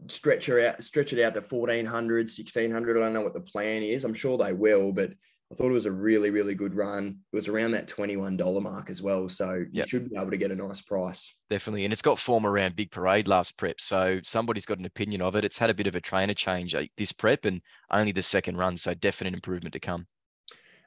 stretch 0.08 0.46
her 0.46 0.60
out, 0.60 0.82
stretch 0.82 1.12
it 1.12 1.22
out 1.22 1.34
to 1.34 1.40
1400, 1.40 2.24
1600. 2.24 2.96
I 2.96 3.00
don't 3.00 3.12
know 3.12 3.20
what 3.20 3.34
the 3.34 3.40
plan 3.40 3.82
is. 3.82 4.04
I'm 4.04 4.14
sure 4.14 4.38
they 4.38 4.52
will, 4.52 4.92
but 4.92 5.12
I 5.52 5.54
thought 5.54 5.68
it 5.68 5.72
was 5.72 5.86
a 5.86 5.92
really, 5.92 6.30
really 6.30 6.54
good 6.54 6.74
run. 6.74 7.18
It 7.32 7.36
was 7.36 7.48
around 7.48 7.72
that 7.72 7.86
$21 7.86 8.62
mark 8.62 8.90
as 8.90 9.02
well. 9.02 9.28
So 9.28 9.54
you 9.54 9.68
yep. 9.72 9.88
should 9.88 10.10
be 10.10 10.16
able 10.16 10.30
to 10.30 10.36
get 10.36 10.50
a 10.50 10.56
nice 10.56 10.80
price. 10.80 11.34
Definitely. 11.50 11.84
And 11.84 11.92
it's 11.92 12.02
got 12.02 12.18
form 12.18 12.46
around 12.46 12.76
Big 12.76 12.90
Parade 12.90 13.28
last 13.28 13.58
prep. 13.58 13.80
So 13.80 14.20
somebody's 14.24 14.66
got 14.66 14.78
an 14.78 14.86
opinion 14.86 15.20
of 15.20 15.36
it. 15.36 15.44
It's 15.44 15.58
had 15.58 15.70
a 15.70 15.74
bit 15.74 15.86
of 15.86 15.94
a 15.94 16.00
trainer 16.00 16.34
change 16.34 16.74
this 16.96 17.12
prep 17.12 17.44
and 17.44 17.60
only 17.90 18.12
the 18.12 18.22
second 18.22 18.56
run. 18.56 18.76
So 18.76 18.94
definite 18.94 19.34
improvement 19.34 19.74
to 19.74 19.80
come. 19.80 20.06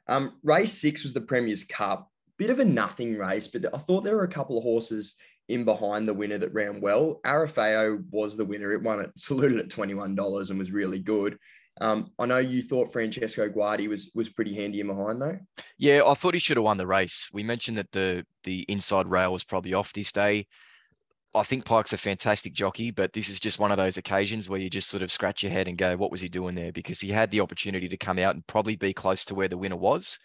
Um, 0.08 0.34
race 0.42 0.72
six 0.72 1.02
was 1.02 1.12
the 1.12 1.20
Premier's 1.20 1.64
Cup. 1.64 2.10
Bit 2.38 2.50
of 2.50 2.60
a 2.60 2.64
nothing 2.64 3.18
race, 3.18 3.48
but 3.48 3.66
I 3.74 3.78
thought 3.78 4.02
there 4.02 4.16
were 4.16 4.24
a 4.24 4.28
couple 4.28 4.56
of 4.56 4.62
horses 4.62 5.14
in 5.48 5.64
behind 5.64 6.06
the 6.06 6.14
winner 6.14 6.38
that 6.38 6.54
ran 6.54 6.80
well. 6.80 7.20
Arafeo 7.24 8.04
was 8.10 8.36
the 8.36 8.44
winner. 8.44 8.72
It 8.72 8.82
won 8.82 9.00
it, 9.00 9.10
saluted 9.16 9.58
at 9.58 9.68
$21 9.68 10.50
and 10.50 10.58
was 10.58 10.70
really 10.70 10.98
good. 10.98 11.38
Um, 11.80 12.10
I 12.18 12.26
know 12.26 12.38
you 12.38 12.60
thought 12.62 12.92
Francesco 12.92 13.48
Guardi 13.48 13.88
was 13.88 14.10
was 14.14 14.28
pretty 14.28 14.54
handy 14.54 14.80
in 14.80 14.88
behind 14.88 15.22
though. 15.22 15.38
Yeah, 15.78 16.02
I 16.04 16.14
thought 16.14 16.34
he 16.34 16.40
should 16.40 16.56
have 16.56 16.64
won 16.64 16.76
the 16.76 16.86
race. 16.86 17.28
We 17.32 17.44
mentioned 17.44 17.78
that 17.78 17.92
the 17.92 18.24
the 18.42 18.62
inside 18.68 19.06
rail 19.06 19.32
was 19.32 19.44
probably 19.44 19.74
off 19.74 19.92
this 19.92 20.10
day. 20.10 20.48
I 21.34 21.42
think 21.42 21.64
Pike's 21.64 21.92
a 21.92 21.98
fantastic 21.98 22.54
jockey, 22.54 22.90
but 22.90 23.12
this 23.12 23.28
is 23.28 23.38
just 23.38 23.58
one 23.58 23.70
of 23.70 23.76
those 23.76 23.98
occasions 23.98 24.48
where 24.48 24.60
you 24.60 24.70
just 24.70 24.88
sort 24.88 25.02
of 25.02 25.12
scratch 25.12 25.42
your 25.42 25.52
head 25.52 25.68
and 25.68 25.76
go, 25.76 25.96
what 25.96 26.10
was 26.10 26.22
he 26.22 26.28
doing 26.28 26.54
there? 26.54 26.72
Because 26.72 27.00
he 27.00 27.10
had 27.10 27.30
the 27.30 27.40
opportunity 27.40 27.88
to 27.88 27.96
come 27.98 28.18
out 28.18 28.34
and 28.34 28.46
probably 28.46 28.76
be 28.76 28.94
close 28.94 29.24
to 29.26 29.34
where 29.34 29.48
the 29.48 29.58
winner 29.58 29.76
was. 29.76 30.18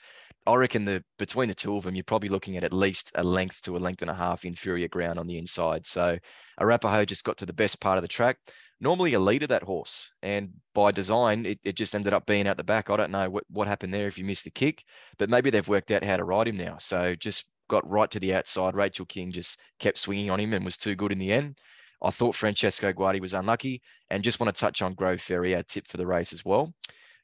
I 0.45 0.55
reckon 0.55 0.85
the 0.85 1.03
between 1.17 1.47
the 1.47 1.55
two 1.55 1.75
of 1.77 1.83
them, 1.83 1.95
you're 1.95 2.03
probably 2.03 2.29
looking 2.29 2.57
at 2.57 2.63
at 2.63 2.73
least 2.73 3.11
a 3.15 3.23
length 3.23 3.61
to 3.63 3.77
a 3.77 3.79
length 3.79 4.01
and 4.01 4.11
a 4.11 4.15
half 4.15 4.45
inferior 4.45 4.87
ground 4.87 5.19
on 5.19 5.27
the 5.27 5.37
inside. 5.37 5.85
So 5.85 6.17
Arapaho 6.59 7.05
just 7.05 7.23
got 7.23 7.37
to 7.37 7.45
the 7.45 7.53
best 7.53 7.79
part 7.79 7.97
of 7.97 8.01
the 8.01 8.07
track. 8.07 8.37
Normally 8.81 9.13
a 9.13 9.19
leader 9.19 9.47
that 9.47 9.63
horse, 9.63 10.11
and 10.21 10.49
by 10.73 10.91
design, 10.91 11.45
it, 11.45 11.59
it 11.63 11.75
just 11.75 11.95
ended 11.95 12.13
up 12.13 12.25
being 12.25 12.47
out 12.47 12.57
the 12.57 12.63
back. 12.65 12.89
I 12.89 12.97
don't 12.97 13.11
know 13.11 13.29
what, 13.29 13.45
what 13.49 13.67
happened 13.67 13.93
there 13.93 14.07
if 14.07 14.17
you 14.17 14.25
missed 14.25 14.43
the 14.43 14.51
kick, 14.51 14.83
but 15.17 15.29
maybe 15.29 15.49
they've 15.49 15.67
worked 15.67 15.91
out 15.91 16.03
how 16.03 16.17
to 16.17 16.25
ride 16.25 16.49
him 16.49 16.57
now. 16.57 16.77
So 16.79 17.15
just 17.15 17.45
got 17.73 17.89
right 17.89 18.11
to 18.11 18.19
the 18.19 18.35
outside. 18.35 18.75
Rachel 18.75 19.07
King 19.07 19.31
just 19.31 19.59
kept 19.79 19.97
swinging 19.97 20.29
on 20.29 20.39
him 20.39 20.53
and 20.53 20.63
was 20.63 20.77
too 20.77 20.93
good 20.93 21.11
in 21.11 21.17
the 21.17 21.33
end. 21.33 21.57
I 22.03 22.11
thought 22.11 22.35
Francesco 22.35 22.93
Guardi 22.93 23.19
was 23.19 23.33
unlucky 23.33 23.81
and 24.11 24.23
just 24.23 24.39
want 24.39 24.53
to 24.53 24.59
touch 24.59 24.83
on 24.83 24.93
Grove 24.93 25.19
Ferry, 25.19 25.55
our 25.55 25.63
tip 25.63 25.87
for 25.87 25.97
the 25.97 26.05
race 26.05 26.33
as 26.33 26.45
well. 26.45 26.71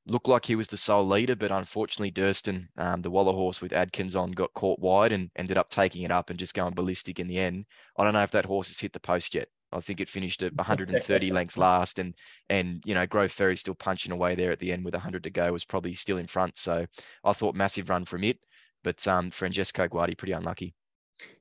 Looked 0.07 0.27
like 0.27 0.45
he 0.45 0.55
was 0.55 0.67
the 0.67 0.75
sole 0.75 1.05
leader, 1.05 1.35
but 1.35 1.51
unfortunately, 1.51 2.11
Durston, 2.11 2.67
um, 2.77 3.03
the 3.03 3.11
Waller 3.11 3.33
horse 3.33 3.61
with 3.61 3.73
Adkins 3.73 4.15
on, 4.15 4.31
got 4.31 4.51
caught 4.55 4.79
wide 4.79 5.11
and 5.11 5.29
ended 5.35 5.57
up 5.57 5.69
taking 5.69 6.01
it 6.01 6.09
up 6.09 6.31
and 6.31 6.39
just 6.39 6.55
going 6.55 6.73
ballistic 6.73 7.19
in 7.19 7.27
the 7.27 7.37
end. 7.37 7.65
I 7.95 8.03
don't 8.03 8.13
know 8.13 8.23
if 8.23 8.31
that 8.31 8.45
horse 8.45 8.69
has 8.69 8.79
hit 8.79 8.91
the 8.91 8.99
post 8.99 9.35
yet. 9.35 9.49
I 9.71 9.81
think 9.81 9.99
it 9.99 10.09
finished 10.09 10.41
at 10.41 10.53
130 10.55 11.31
lengths 11.31 11.57
last, 11.57 11.99
and 11.99 12.15
and 12.49 12.81
you 12.87 12.95
know 12.95 13.05
Grove 13.05 13.31
Ferry 13.31 13.55
still 13.55 13.75
punching 13.75 14.11
away 14.11 14.33
there 14.33 14.51
at 14.51 14.57
the 14.57 14.71
end 14.71 14.83
with 14.83 14.95
100 14.95 15.21
to 15.25 15.29
go 15.29 15.51
was 15.51 15.65
probably 15.65 15.93
still 15.93 16.17
in 16.17 16.25
front. 16.25 16.57
So 16.57 16.87
I 17.23 17.33
thought 17.33 17.53
massive 17.53 17.91
run 17.91 18.05
from 18.05 18.23
it. 18.23 18.39
But 18.83 19.05
um, 19.07 19.31
Francesco 19.31 19.87
Guardi, 19.87 20.17
pretty 20.17 20.33
unlucky. 20.33 20.73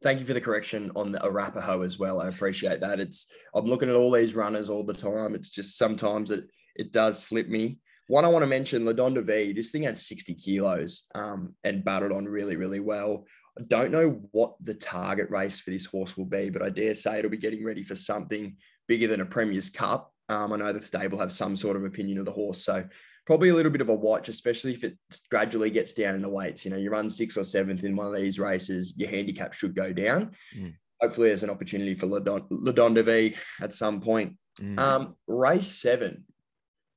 Thank 0.03 0.19
you 0.19 0.27
for 0.27 0.35
the 0.35 0.41
correction 0.41 0.91
on 0.97 1.13
the 1.13 1.25
Arapaho 1.25 1.83
as 1.83 1.99
well. 1.99 2.21
I 2.21 2.29
appreciate 2.29 2.81
that. 2.81 3.01
It's 3.01 3.33
I'm 3.55 3.67
looking 3.67 3.89
at 3.89 3.95
all 3.95 4.11
these 4.11 4.35
runners 4.35 4.69
all 4.69 4.85
the 4.85 4.95
time. 4.95 5.35
It's 5.35 5.51
just 5.51 5.79
sometimes 5.79 6.31
it 6.31 6.45
it 6.75 6.93
does 6.93 7.23
slip 7.23 7.49
me. 7.49 7.79
One 8.09 8.25
I 8.25 8.29
want 8.29 8.43
to 8.43 8.47
mention, 8.47 8.85
La 8.85 8.93
Donde 8.93 9.25
Vie. 9.25 9.53
This 9.53 9.71
thing 9.71 9.83
had 9.83 9.99
60 9.99 10.35
kilos 10.35 11.07
um, 11.15 11.55
and 11.63 11.85
battled 11.85 12.13
on 12.13 12.25
really, 12.25 12.57
really 12.57 12.81
well. 12.81 13.27
I 13.59 13.63
don't 13.67 13.93
know 13.93 14.23
what 14.31 14.55
the 14.63 14.75
target 14.75 15.29
race 15.31 15.61
for 15.61 15.71
this 15.71 15.85
horse 15.85 16.17
will 16.17 16.25
be, 16.25 16.49
but 16.49 16.63
I 16.63 16.71
dare 16.71 16.95
say 16.95 17.19
it'll 17.19 17.31
be 17.31 17.37
getting 17.37 17.65
ready 17.65 17.85
for 17.85 17.97
something 17.97 18.57
bigger 18.87 19.09
than 19.09 19.21
a 19.21 19.27
Premier's 19.27 19.69
Cup. 19.69 20.15
Um, 20.29 20.53
I 20.53 20.57
know 20.57 20.73
the 20.73 20.83
stable 20.83 21.19
have 21.19 21.33
some 21.33 21.57
sort 21.57 21.77
of 21.77 21.85
opinion 21.85 22.19
of 22.19 22.27
the 22.27 22.33
horse, 22.33 22.63
so 22.63 22.85
probably 23.27 23.49
a 23.49 23.55
little 23.55 23.73
bit 23.73 23.81
of 23.81 23.89
a 23.89 23.95
watch, 23.95 24.29
especially 24.29 24.73
if 24.73 24.85
it 24.85 24.97
gradually 25.31 25.71
gets 25.71 25.95
down 25.95 26.15
in 26.15 26.23
the 26.23 26.29
weights. 26.29 26.65
You 26.65 26.71
know, 26.71 26.77
you 26.77 26.91
run 26.91 27.09
sixth 27.09 27.39
or 27.39 27.45
seventh 27.45 27.85
in 27.85 27.97
one 27.97 28.07
of 28.07 28.15
these 28.15 28.39
races, 28.39 28.95
your 28.97 29.09
handicap 29.09 29.53
should 29.55 29.75
go 29.75 29.93
down. 29.93 30.33
Mm. 30.57 30.75
Hopefully, 31.01 31.29
there's 31.29 31.45
an 31.45 31.51
opportunity 31.51 31.95
for 31.95 32.07
Ladon, 32.07 32.95
De 32.95 33.03
V 33.03 33.37
at 33.63 33.73
some 33.73 34.01
point. 34.01 34.37
Mm. 34.61 34.79
Um, 34.79 35.17
race 35.27 35.69
seven. 35.69 36.25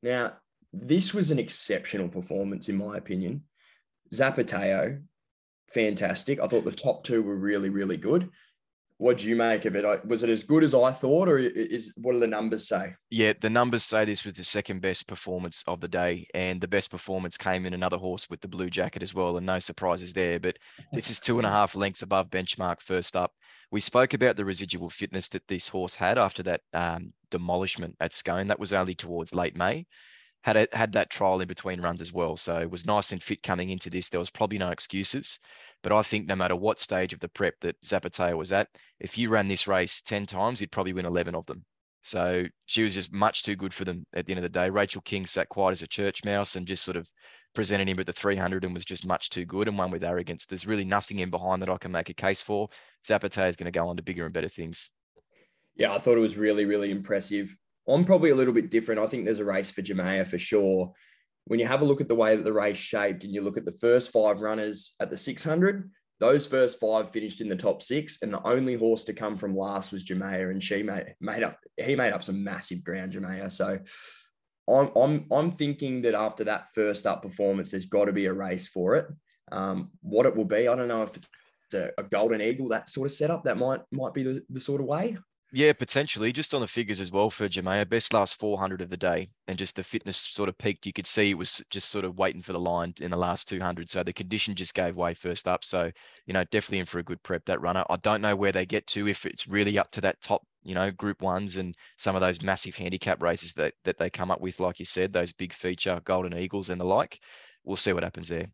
Now, 0.03 0.33
this 0.73 1.13
was 1.13 1.31
an 1.31 1.39
exceptional 1.39 2.09
performance, 2.09 2.69
in 2.69 2.75
my 2.75 2.97
opinion. 2.97 3.43
Zapateo, 4.13 5.03
fantastic. 5.73 6.41
I 6.41 6.47
thought 6.47 6.65
the 6.65 6.71
top 6.71 7.03
two 7.03 7.21
were 7.21 7.35
really, 7.35 7.69
really 7.69 7.97
good 7.97 8.29
what 9.01 9.17
do 9.17 9.27
you 9.27 9.35
make 9.35 9.65
of 9.65 9.75
it? 9.75 10.05
Was 10.05 10.21
it 10.21 10.29
as 10.29 10.43
good 10.43 10.63
as 10.63 10.75
I 10.75 10.91
thought, 10.91 11.27
or 11.27 11.39
is 11.39 11.91
what 11.97 12.13
do 12.13 12.19
the 12.19 12.27
numbers 12.27 12.67
say? 12.67 12.93
Yeah, 13.09 13.33
the 13.41 13.49
numbers 13.49 13.83
say 13.83 14.05
this 14.05 14.23
was 14.23 14.35
the 14.35 14.43
second 14.43 14.79
best 14.79 15.07
performance 15.07 15.63
of 15.65 15.81
the 15.81 15.87
day, 15.87 16.27
and 16.35 16.61
the 16.61 16.67
best 16.67 16.91
performance 16.91 17.35
came 17.35 17.65
in 17.65 17.73
another 17.73 17.97
horse 17.97 18.29
with 18.29 18.41
the 18.41 18.47
blue 18.47 18.69
jacket 18.69 19.01
as 19.01 19.15
well, 19.15 19.37
and 19.37 19.45
no 19.47 19.57
surprises 19.57 20.13
there. 20.13 20.39
But 20.39 20.59
this 20.93 21.09
is 21.09 21.19
two 21.19 21.39
and 21.39 21.47
a 21.47 21.49
half 21.49 21.75
lengths 21.75 22.03
above 22.03 22.29
benchmark. 22.29 22.79
First 22.79 23.15
up, 23.15 23.31
we 23.71 23.79
spoke 23.79 24.13
about 24.13 24.35
the 24.35 24.45
residual 24.45 24.91
fitness 24.91 25.29
that 25.29 25.47
this 25.47 25.67
horse 25.67 25.95
had 25.95 26.19
after 26.19 26.43
that 26.43 26.61
um, 26.73 27.11
demolishment 27.31 27.95
at 28.01 28.13
Scone. 28.13 28.49
That 28.49 28.59
was 28.59 28.71
only 28.71 28.93
towards 28.93 29.33
late 29.33 29.55
May 29.55 29.87
had 30.43 30.57
a, 30.57 30.67
had 30.73 30.91
that 30.93 31.09
trial 31.09 31.39
in 31.39 31.47
between 31.47 31.81
runs 31.81 32.01
as 32.01 32.11
well. 32.11 32.35
So 32.35 32.57
it 32.59 32.71
was 32.71 32.85
nice 32.85 33.11
and 33.11 33.21
fit 33.21 33.43
coming 33.43 33.69
into 33.69 33.89
this. 33.89 34.09
There 34.09 34.19
was 34.19 34.29
probably 34.29 34.57
no 34.57 34.71
excuses. 34.71 35.39
But 35.83 35.91
I 35.91 36.01
think 36.01 36.27
no 36.27 36.35
matter 36.35 36.55
what 36.55 36.79
stage 36.79 37.13
of 37.13 37.19
the 37.19 37.29
prep 37.29 37.55
that 37.61 37.79
Zapateo 37.81 38.37
was 38.37 38.51
at, 38.51 38.67
if 38.99 39.17
you 39.17 39.29
ran 39.29 39.47
this 39.47 39.67
race 39.67 40.01
10 40.01 40.25
times, 40.25 40.59
you'd 40.59 40.71
probably 40.71 40.93
win 40.93 41.05
11 41.05 41.35
of 41.35 41.45
them. 41.45 41.63
So 42.01 42.45
she 42.65 42.83
was 42.83 42.95
just 42.95 43.13
much 43.13 43.43
too 43.43 43.55
good 43.55 43.73
for 43.73 43.85
them 43.85 44.05
at 44.13 44.25
the 44.25 44.33
end 44.33 44.39
of 44.39 44.43
the 44.43 44.59
day. 44.59 44.69
Rachel 44.69 45.01
King 45.01 45.25
sat 45.25 45.49
quiet 45.49 45.73
as 45.73 45.83
a 45.83 45.87
church 45.87 46.25
mouse 46.25 46.55
and 46.55 46.65
just 46.65 46.83
sort 46.83 46.97
of 46.97 47.07
presented 47.53 47.87
him 47.87 47.97
with 47.97 48.07
the 48.07 48.13
300 48.13 48.65
and 48.65 48.73
was 48.73 48.85
just 48.85 49.05
much 49.05 49.29
too 49.29 49.45
good 49.45 49.67
and 49.67 49.77
won 49.77 49.91
with 49.91 50.03
arrogance. 50.03 50.45
There's 50.45 50.65
really 50.65 50.85
nothing 50.85 51.19
in 51.19 51.29
behind 51.29 51.61
that 51.61 51.69
I 51.69 51.77
can 51.77 51.91
make 51.91 52.09
a 52.09 52.13
case 52.13 52.41
for. 52.41 52.69
Zapateo 53.07 53.47
is 53.47 53.55
going 53.55 53.71
to 53.71 53.77
go 53.77 53.87
on 53.87 53.97
to 53.97 54.03
bigger 54.03 54.25
and 54.25 54.33
better 54.33 54.49
things. 54.49 54.89
Yeah, 55.75 55.93
I 55.93 55.99
thought 55.99 56.17
it 56.17 56.21
was 56.21 56.37
really, 56.37 56.65
really 56.65 56.89
impressive. 56.89 57.55
I'm 57.87 58.05
probably 58.05 58.29
a 58.29 58.35
little 58.35 58.53
bit 58.53 58.69
different. 58.69 59.01
I 59.01 59.07
think 59.07 59.25
there's 59.25 59.39
a 59.39 59.45
race 59.45 59.71
for 59.71 59.81
Jamea 59.81 60.27
for 60.27 60.37
sure. 60.37 60.93
When 61.45 61.59
you 61.59 61.65
have 61.65 61.81
a 61.81 61.85
look 61.85 62.01
at 62.01 62.07
the 62.07 62.15
way 62.15 62.35
that 62.35 62.43
the 62.43 62.53
race 62.53 62.77
shaped 62.77 63.23
and 63.23 63.33
you 63.33 63.41
look 63.41 63.57
at 63.57 63.65
the 63.65 63.71
first 63.71 64.11
five 64.11 64.41
runners 64.41 64.95
at 64.99 65.09
the 65.09 65.17
600, 65.17 65.89
those 66.21 66.45
first 66.45 66.79
five 66.79 67.09
finished 67.09 67.41
in 67.41 67.49
the 67.49 67.55
top 67.55 67.81
six, 67.81 68.19
and 68.21 68.31
the 68.31 68.47
only 68.47 68.75
horse 68.75 69.03
to 69.05 69.13
come 69.13 69.37
from 69.37 69.55
last 69.55 69.91
was 69.91 70.03
Jamea, 70.03 70.51
and 70.51 70.63
she 70.63 70.83
made 70.83 71.15
made 71.19 71.41
up 71.41 71.57
he 71.83 71.95
made 71.95 72.13
up 72.13 72.23
some 72.23 72.43
massive 72.43 72.83
ground, 72.83 73.13
Jamea. 73.13 73.51
So 73.51 73.79
I'm 74.69 74.91
I'm 74.95 75.25
I'm 75.31 75.51
thinking 75.51 76.03
that 76.03 76.13
after 76.13 76.43
that 76.43 76.67
first 76.75 77.07
up 77.07 77.23
performance, 77.23 77.71
there's 77.71 77.87
got 77.87 78.05
to 78.05 78.13
be 78.13 78.27
a 78.27 78.33
race 78.33 78.67
for 78.67 78.95
it. 78.97 79.07
Um, 79.51 79.89
what 80.01 80.27
it 80.27 80.35
will 80.35 80.45
be, 80.45 80.67
I 80.67 80.75
don't 80.75 80.87
know 80.87 81.03
if 81.03 81.17
it's 81.17 81.27
a, 81.73 81.91
a, 81.97 82.03
golden 82.03 82.41
eagle, 82.41 82.69
that 82.69 82.87
sort 82.87 83.07
of 83.07 83.11
setup, 83.11 83.43
that 83.43 83.57
might 83.57 83.81
might 83.91 84.13
be 84.13 84.23
the, 84.23 84.43
the 84.49 84.59
sort 84.59 84.79
of 84.79 84.87
way. 84.87 85.17
Yeah, 85.53 85.73
potentially. 85.73 86.31
Just 86.31 86.53
on 86.53 86.61
the 86.61 86.67
figures 86.67 87.01
as 87.01 87.11
well 87.11 87.29
for 87.29 87.49
Jamea, 87.49 87.89
best 87.89 88.13
last 88.13 88.39
400 88.39 88.81
of 88.81 88.89
the 88.89 88.95
day, 88.95 89.27
and 89.49 89.57
just 89.57 89.75
the 89.75 89.83
fitness 89.83 90.15
sort 90.15 90.47
of 90.47 90.57
peaked. 90.57 90.85
You 90.85 90.93
could 90.93 91.05
see 91.05 91.29
it 91.29 91.37
was 91.37 91.61
just 91.69 91.89
sort 91.89 92.05
of 92.05 92.17
waiting 92.17 92.41
for 92.41 92.53
the 92.53 92.59
line 92.59 92.93
in 93.01 93.11
the 93.11 93.17
last 93.17 93.49
200. 93.49 93.89
So 93.89 94.01
the 94.01 94.13
condition 94.13 94.55
just 94.55 94.73
gave 94.73 94.95
way 94.95 95.13
first 95.13 95.49
up. 95.49 95.65
So 95.65 95.91
you 96.25 96.33
know, 96.33 96.45
definitely 96.45 96.79
in 96.79 96.85
for 96.85 96.99
a 96.99 97.03
good 97.03 97.21
prep 97.21 97.43
that 97.45 97.59
runner. 97.59 97.83
I 97.89 97.97
don't 97.97 98.21
know 98.21 98.35
where 98.35 98.53
they 98.53 98.65
get 98.65 98.87
to 98.87 99.09
if 99.09 99.25
it's 99.25 99.45
really 99.45 99.77
up 99.77 99.91
to 99.91 100.01
that 100.01 100.21
top, 100.21 100.41
you 100.63 100.73
know, 100.73 100.89
group 100.89 101.21
ones 101.21 101.57
and 101.57 101.75
some 101.97 102.15
of 102.15 102.21
those 102.21 102.41
massive 102.41 102.75
handicap 102.75 103.21
races 103.21 103.51
that 103.53 103.73
that 103.83 103.97
they 103.97 104.09
come 104.09 104.31
up 104.31 104.39
with, 104.39 104.61
like 104.61 104.79
you 104.79 104.85
said, 104.85 105.11
those 105.11 105.33
big 105.33 105.51
feature 105.51 105.99
Golden 106.05 106.37
Eagles 106.37 106.69
and 106.69 106.79
the 106.79 106.85
like. 106.85 107.19
We'll 107.65 107.75
see 107.75 107.91
what 107.91 108.03
happens 108.03 108.29
there. 108.29 108.47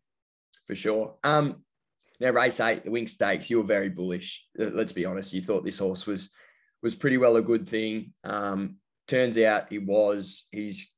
For 0.66 0.74
sure. 0.74 1.14
Um, 1.22 1.62
now 2.18 2.32
race 2.32 2.58
eight, 2.58 2.82
the 2.82 2.90
Winx 2.90 3.10
Stakes. 3.10 3.50
You 3.50 3.58
were 3.58 3.66
very 3.66 3.88
bullish. 3.88 4.44
Let's 4.56 4.90
be 4.90 5.04
honest. 5.04 5.32
You 5.32 5.42
thought 5.42 5.64
this 5.64 5.78
horse 5.78 6.04
was 6.04 6.30
was 6.82 6.94
pretty 6.94 7.18
well 7.18 7.36
a 7.36 7.42
good 7.42 7.66
thing. 7.66 8.12
Um, 8.24 8.76
turns 9.06 9.38
out 9.38 9.70
he 9.70 9.78
was. 9.78 10.46
He's 10.50 10.92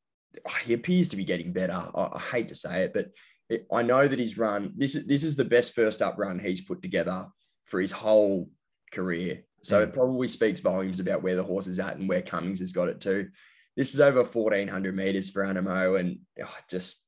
he 0.63 0.75
appears 0.75 1.09
to 1.09 1.17
be 1.17 1.25
getting 1.25 1.53
better. 1.53 1.73
I, 1.73 2.09
I 2.13 2.19
hate 2.19 2.49
to 2.49 2.55
say 2.55 2.85
it, 2.85 2.93
but 2.93 3.09
it, 3.49 3.67
I 3.73 3.83
know 3.83 4.07
that 4.07 4.19
he's 4.19 4.39
run. 4.39 4.73
This 4.77 4.95
is 4.95 5.07
this 5.07 5.25
is 5.25 5.37
the 5.37 5.45
best 5.45 5.75
first 5.75 6.03
up 6.03 6.17
run 6.19 6.39
he's 6.39 6.61
put 6.61 6.83
together 6.83 7.27
for 7.65 7.81
his 7.81 7.93
whole 7.93 8.49
career. 8.93 9.43
So 9.63 9.81
mm. 9.81 9.85
it 9.85 9.95
probably 9.95 10.29
speaks 10.29 10.61
volumes 10.61 11.01
about 11.01 11.23
where 11.23 11.37
the 11.37 11.43
horse 11.43 11.67
is 11.67 11.79
at 11.79 11.97
and 11.97 12.09
where 12.09 12.23
Cummings 12.23 12.61
has 12.61 12.73
got 12.73 12.89
it 12.89 13.01
to. 13.03 13.29
This 13.77 13.95
is 13.95 14.01
over 14.01 14.23
1400 14.23 14.97
meters 14.97 15.31
for 15.31 15.45
Anamoe, 15.45 15.99
and 15.99 16.19
oh, 16.43 16.57
just 16.69 17.03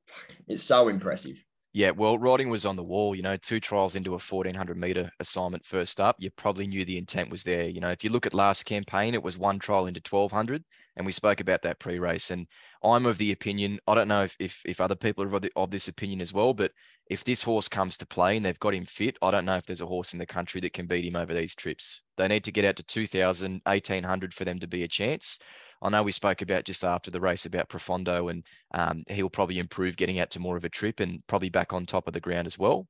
it's 0.47 0.63
so 0.63 0.87
impressive. 0.87 1.43
Yeah, 1.73 1.89
well, 1.91 2.19
writing 2.19 2.49
was 2.49 2.65
on 2.65 2.75
the 2.75 2.83
wall. 2.83 3.15
You 3.15 3.23
know, 3.23 3.35
two 3.35 3.59
trials 3.59 3.95
into 3.95 4.13
a 4.13 4.19
1400 4.19 4.77
meter 4.77 5.11
assignment 5.19 5.65
first 5.65 5.99
up, 5.99 6.15
you 6.19 6.29
probably 6.29 6.67
knew 6.67 6.85
the 6.85 6.97
intent 6.97 7.31
was 7.31 7.43
there. 7.43 7.67
You 7.67 7.79
know, 7.81 7.89
if 7.89 8.03
you 8.03 8.11
look 8.11 8.25
at 8.27 8.33
last 8.33 8.63
campaign, 8.63 9.13
it 9.15 9.23
was 9.23 9.37
one 9.39 9.57
trial 9.59 9.87
into 9.87 9.99
1200, 9.99 10.63
and 10.95 11.05
we 11.05 11.11
spoke 11.11 11.39
about 11.39 11.61
that 11.63 11.79
pre-race. 11.79 12.31
And 12.31 12.47
I'm 12.83 13.05
of 13.05 13.17
the 13.17 13.31
opinion. 13.31 13.79
I 13.87 13.95
don't 13.95 14.07
know 14.07 14.23
if 14.23 14.35
if, 14.39 14.61
if 14.65 14.81
other 14.81 14.95
people 14.95 15.23
are 15.23 15.35
of, 15.35 15.41
the, 15.41 15.51
of 15.55 15.71
this 15.71 15.87
opinion 15.87 16.21
as 16.21 16.33
well, 16.33 16.53
but 16.53 16.71
if 17.09 17.23
this 17.23 17.43
horse 17.43 17.67
comes 17.67 17.97
to 17.97 18.05
play 18.05 18.37
and 18.37 18.45
they've 18.45 18.59
got 18.59 18.73
him 18.73 18.85
fit, 18.85 19.17
I 19.21 19.31
don't 19.31 19.45
know 19.45 19.57
if 19.57 19.65
there's 19.65 19.81
a 19.81 19.85
horse 19.85 20.13
in 20.13 20.19
the 20.19 20.25
country 20.25 20.61
that 20.61 20.73
can 20.73 20.87
beat 20.87 21.05
him 21.05 21.15
over 21.15 21.33
these 21.33 21.55
trips. 21.55 22.03
They 22.17 22.27
need 22.27 22.43
to 22.45 22.51
get 22.51 22.65
out 22.65 22.75
to 22.77 22.83
2000, 22.83 23.61
1800 23.65 24.33
for 24.33 24.45
them 24.45 24.59
to 24.59 24.67
be 24.67 24.83
a 24.83 24.87
chance. 24.87 25.39
I 25.81 25.89
know 25.89 26.01
we 26.01 26.13
spoke 26.13 26.41
about 26.41 26.63
just 26.63 26.83
after 26.83 27.11
the 27.11 27.19
race 27.19 27.45
about 27.45 27.67
Profondo, 27.67 28.29
and 28.29 28.45
um, 28.73 29.03
he'll 29.09 29.29
probably 29.29 29.59
improve 29.59 29.97
getting 29.97 30.19
out 30.19 30.29
to 30.31 30.39
more 30.39 30.55
of 30.55 30.63
a 30.63 30.69
trip 30.69 31.01
and 31.01 31.21
probably 31.27 31.49
back 31.49 31.73
on 31.73 31.85
top 31.85 32.07
of 32.07 32.13
the 32.13 32.21
ground 32.21 32.47
as 32.47 32.57
well. 32.57 32.87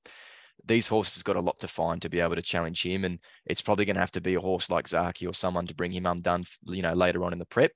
These 0.65 0.87
horses 0.87 1.23
got 1.23 1.35
a 1.35 1.41
lot 1.41 1.59
to 1.59 1.67
find 1.67 2.01
to 2.01 2.09
be 2.09 2.19
able 2.19 2.35
to 2.35 2.41
challenge 2.41 2.83
him, 2.83 3.03
and 3.03 3.19
it's 3.45 3.61
probably 3.61 3.85
going 3.85 3.95
to 3.95 4.01
have 4.01 4.11
to 4.11 4.21
be 4.21 4.35
a 4.35 4.41
horse 4.41 4.69
like 4.69 4.87
Zaaki 4.87 5.27
or 5.27 5.33
someone 5.33 5.67
to 5.67 5.75
bring 5.75 5.91
him 5.91 6.05
undone, 6.05 6.45
you 6.65 6.81
know, 6.81 6.93
later 6.93 7.23
on 7.23 7.33
in 7.33 7.39
the 7.39 7.45
prep. 7.45 7.71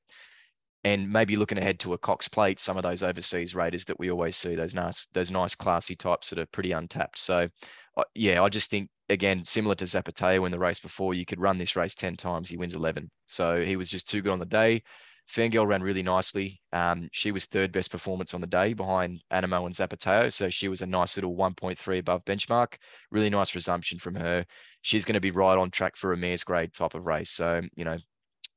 And 0.83 1.11
maybe 1.11 1.35
looking 1.35 1.57
ahead 1.57 1.79
to 1.81 1.93
a 1.93 1.97
Cox 1.97 2.27
Plate, 2.27 2.59
some 2.59 2.77
of 2.77 2.83
those 2.83 3.03
overseas 3.03 3.55
raiders 3.55 3.83
that 3.85 3.99
we 3.99 4.09
always 4.09 4.37
see, 4.37 4.55
those 4.55 4.73
nice, 4.73 5.07
those 5.13 5.31
nice 5.31 5.55
classy 5.55 5.95
types 5.95 6.29
that 6.29 6.39
are 6.39 6.45
pretty 6.47 6.71
untapped. 6.71 7.19
So, 7.19 7.49
uh, 7.97 8.03
yeah, 8.15 8.41
I 8.41 8.49
just 8.49 8.69
think 8.69 8.89
again, 9.09 9.43
similar 9.43 9.75
to 9.75 9.85
Zapateo 9.85 10.45
in 10.45 10.51
the 10.51 10.59
race 10.59 10.79
before, 10.79 11.13
you 11.13 11.25
could 11.25 11.41
run 11.41 11.57
this 11.57 11.75
race 11.75 11.95
10 11.95 12.15
times, 12.15 12.49
he 12.49 12.57
wins 12.57 12.75
11. 12.75 13.09
So 13.25 13.61
he 13.61 13.75
was 13.75 13.89
just 13.89 14.07
too 14.07 14.21
good 14.21 14.31
on 14.31 14.39
the 14.39 14.45
day 14.45 14.83
Fangirl 15.29 15.67
ran 15.67 15.83
really 15.83 16.03
nicely. 16.03 16.61
Um, 16.71 17.09
she 17.11 17.31
was 17.31 17.45
third 17.45 17.71
best 17.71 17.91
performance 17.91 18.33
on 18.33 18.41
the 18.41 18.47
day 18.47 18.73
behind 18.73 19.21
Anamoe 19.31 19.65
and 19.65 19.75
Zapateo. 19.75 20.31
So 20.31 20.49
she 20.49 20.69
was 20.69 20.81
a 20.81 20.87
nice 20.87 21.17
little 21.17 21.35
1.3 21.35 21.99
above 21.99 22.23
benchmark. 22.25 22.75
Really 23.11 23.29
nice 23.29 23.53
resumption 23.53 23.99
from 23.99 24.15
her. 24.15 24.45
She's 24.81 25.03
going 25.03 25.15
to 25.15 25.19
be 25.19 25.31
right 25.31 25.57
on 25.57 25.69
track 25.69 25.97
for 25.97 26.13
a 26.13 26.17
mare's 26.17 26.43
grade 26.43 26.73
type 26.73 26.95
of 26.95 27.05
race. 27.05 27.29
So, 27.29 27.61
you 27.75 27.83
know, 27.83 27.97